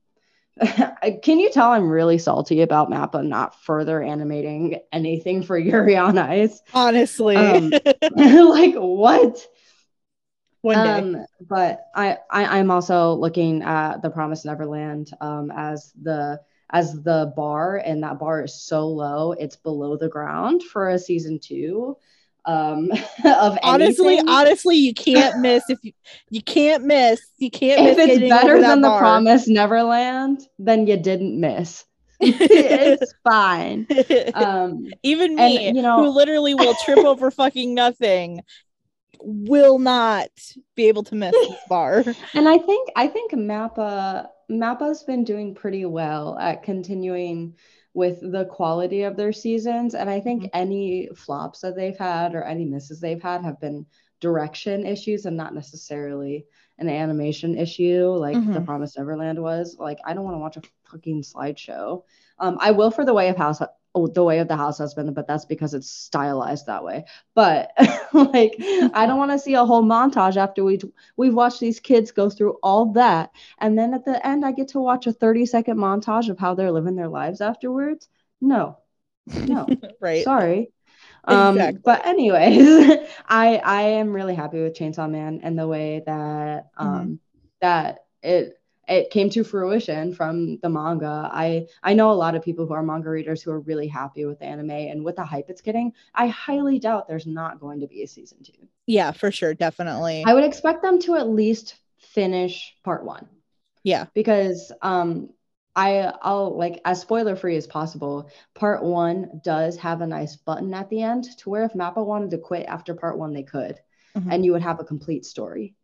[1.21, 6.17] Can you tell I'm really salty about Mappa not further animating anything for Yuri on
[6.17, 6.61] Ice?
[6.73, 7.35] Honestly.
[7.35, 7.69] Um,
[8.15, 9.45] like what?
[10.65, 10.99] One day.
[10.99, 16.41] Um, but I, I am also looking at the Promise Neverland um, as the
[16.71, 20.97] as the bar, and that bar is so low, it's below the ground for a
[20.97, 21.97] season two
[22.45, 22.91] um
[23.25, 24.29] of honestly anything.
[24.29, 25.93] honestly you can't miss if you
[26.29, 30.97] you can't miss you can't if miss it's better than the promise neverland then you
[30.97, 31.85] didn't miss
[32.21, 33.87] it's fine
[34.35, 38.41] um even me and, you know who literally will trip over fucking nothing
[39.21, 40.29] will not
[40.75, 42.03] be able to miss this bar.
[42.33, 47.55] and I think I think Mappa Mappa's been doing pretty well at continuing
[47.93, 49.95] with the quality of their seasons.
[49.95, 50.61] And I think mm-hmm.
[50.61, 53.85] any flops that they've had or any misses they've had have been
[54.19, 56.45] direction issues and not necessarily
[56.77, 58.53] an animation issue like mm-hmm.
[58.53, 62.03] the promised neverland was like i don't want to watch a fucking slideshow
[62.39, 63.61] um i will for the way of house
[63.95, 67.71] oh, the way of the house husband but that's because it's stylized that way but
[68.13, 68.55] like
[68.93, 70.79] i don't want to see a whole montage after we
[71.17, 74.67] we've watched these kids go through all that and then at the end i get
[74.67, 78.07] to watch a 30 second montage of how they're living their lives afterwards
[78.41, 78.77] no
[79.33, 79.67] no
[79.99, 80.69] right sorry
[81.27, 81.81] um, exactly.
[81.83, 86.87] But anyways, I I am really happy with Chainsaw Man and the way that mm-hmm.
[86.87, 87.13] um mm-hmm.
[87.61, 91.29] that it it came to fruition from the manga.
[91.31, 94.25] I I know a lot of people who are manga readers who are really happy
[94.25, 95.93] with the anime and with the hype it's getting.
[96.13, 98.51] I highly doubt there's not going to be a season 2.
[98.87, 100.23] Yeah, for sure, definitely.
[100.25, 103.27] I would expect them to at least finish part 1.
[103.83, 104.05] Yeah.
[104.13, 105.29] Because um
[105.75, 108.29] I I'll like as spoiler free as possible.
[108.53, 112.31] Part one does have a nice button at the end to where if Mappa wanted
[112.31, 113.79] to quit after part one, they could,
[114.15, 114.31] mm-hmm.
[114.31, 115.75] and you would have a complete story.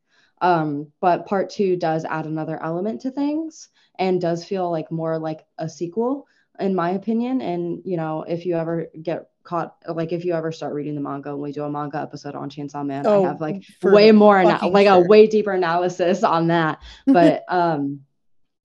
[0.41, 5.19] Um, but part two does add another element to things and does feel like more
[5.19, 6.27] like a sequel,
[6.59, 7.41] in my opinion.
[7.41, 11.01] And you know, if you ever get caught like if you ever start reading the
[11.01, 14.11] manga and we do a manga episode on Chainsaw Man, oh, I have like way
[14.11, 15.03] more like sure.
[15.03, 16.79] a way deeper analysis on that.
[17.05, 18.01] But um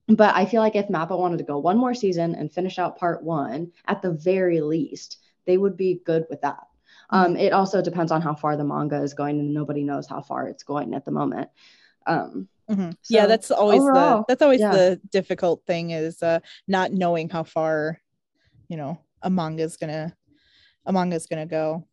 [0.09, 2.97] but I feel like if Mappa wanted to go one more season and finish out
[2.97, 6.61] part one, at the very least, they would be good with that.
[7.11, 7.37] Um, mm-hmm.
[7.37, 10.49] it also depends on how far the manga is going, and nobody knows how far
[10.49, 11.49] it's going at the moment.
[12.07, 12.91] Um, mm-hmm.
[12.91, 14.73] so yeah, that's always overall, the that's always yeah.
[14.73, 18.01] the difficult thing is uh, not knowing how far,
[18.69, 20.15] you know, a manga is gonna
[20.85, 21.87] a manga is gonna go.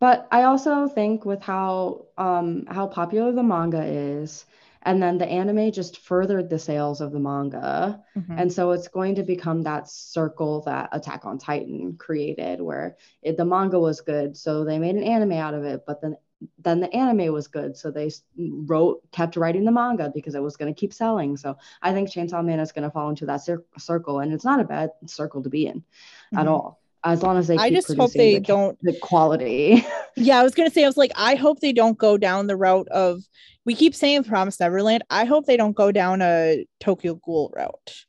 [0.00, 4.46] But I also think with how um, how popular the manga is,
[4.82, 8.38] and then the anime just furthered the sales of the manga mm-hmm.
[8.38, 13.36] and so it's going to become that circle that attack on titan created where it,
[13.36, 16.16] the manga was good so they made an anime out of it but then
[16.58, 20.56] then the anime was good so they wrote kept writing the manga because it was
[20.56, 23.42] going to keep selling so i think chainsaw man is going to fall into that
[23.42, 26.38] cir- circle and it's not a bad circle to be in mm-hmm.
[26.38, 29.84] at all as long as they I just hope they the, don't the quality.
[30.16, 32.56] yeah, I was gonna say I was like, I hope they don't go down the
[32.56, 33.22] route of
[33.64, 35.04] we keep saying Promise Neverland.
[35.10, 38.04] I hope they don't go down a Tokyo Ghoul route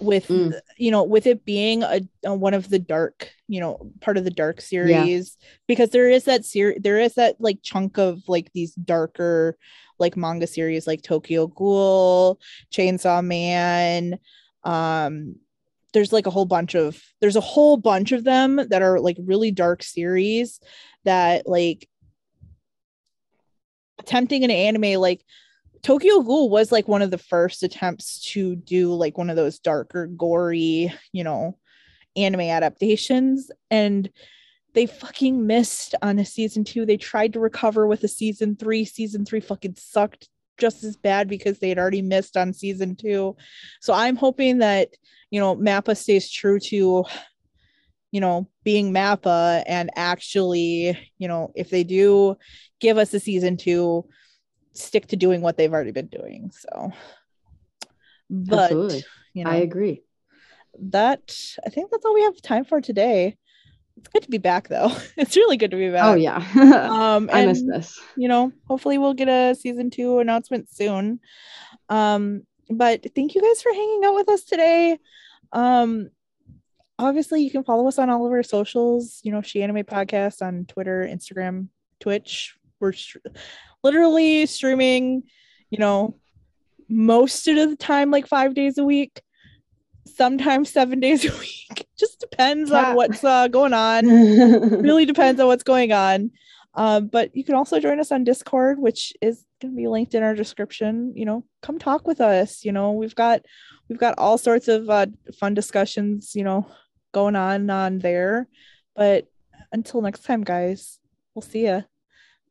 [0.00, 0.54] with mm.
[0.76, 4.22] you know with it being a, a, one of the dark you know part of
[4.22, 5.48] the dark series yeah.
[5.66, 9.58] because there is that series there is that like chunk of like these darker
[9.98, 12.38] like manga series like Tokyo Ghoul,
[12.72, 14.18] Chainsaw Man,
[14.64, 15.36] um
[15.94, 19.16] there's like a whole bunch of there's a whole bunch of them that are like
[19.20, 20.60] really dark series
[21.04, 21.88] that like
[23.98, 25.22] attempting an anime like
[25.82, 29.60] Tokyo Ghoul was like one of the first attempts to do like one of those
[29.60, 31.56] darker gory, you know,
[32.16, 34.10] anime adaptations and
[34.74, 36.84] they fucking missed on a season 2.
[36.84, 38.84] They tried to recover with a season 3.
[38.84, 40.28] Season 3 fucking sucked
[40.58, 43.36] just as bad because they had already missed on season 2.
[43.80, 44.88] So I'm hoping that
[45.30, 47.04] you know, Mappa stays true to,
[48.10, 52.36] you know, being Mappa and actually, you know, if they do
[52.80, 54.06] give us a season two,
[54.72, 56.50] stick to doing what they've already been doing.
[56.52, 56.92] So,
[58.30, 59.04] but Absolutely.
[59.34, 60.02] you know, I agree.
[60.80, 61.36] That
[61.66, 63.36] I think that's all we have time for today.
[63.98, 64.92] It's good to be back though.
[65.16, 66.04] It's really good to be back.
[66.04, 66.36] Oh yeah.
[66.56, 68.00] um I miss this.
[68.16, 71.20] You know, hopefully we'll get a season 2 announcement soon.
[71.88, 74.98] Um but thank you guys for hanging out with us today.
[75.52, 76.10] Um,
[76.98, 79.20] obviously, you can follow us on all of our socials.
[79.22, 81.68] You know, She Anime Podcast on Twitter, Instagram,
[82.00, 82.56] Twitch.
[82.80, 83.24] We're st-
[83.82, 85.24] literally streaming.
[85.70, 86.16] You know,
[86.88, 89.20] most of the time, like five days a week.
[90.14, 91.86] Sometimes seven days a week.
[91.98, 92.90] Just depends yeah.
[92.90, 94.06] on what's uh, going on.
[94.82, 96.30] really depends on what's going on.
[96.74, 100.14] Um, but you can also join us on Discord, which is going to be linked
[100.14, 101.12] in our description.
[101.16, 102.64] You know, come talk with us.
[102.64, 103.42] You know, we've got
[103.88, 105.06] we've got all sorts of uh,
[105.38, 106.32] fun discussions.
[106.34, 106.66] You know,
[107.12, 108.48] going on on there.
[108.94, 109.28] But
[109.72, 110.98] until next time, guys,
[111.34, 111.82] we'll see ya.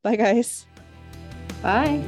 [0.03, 0.66] Bye, guys.
[1.62, 2.03] Bye.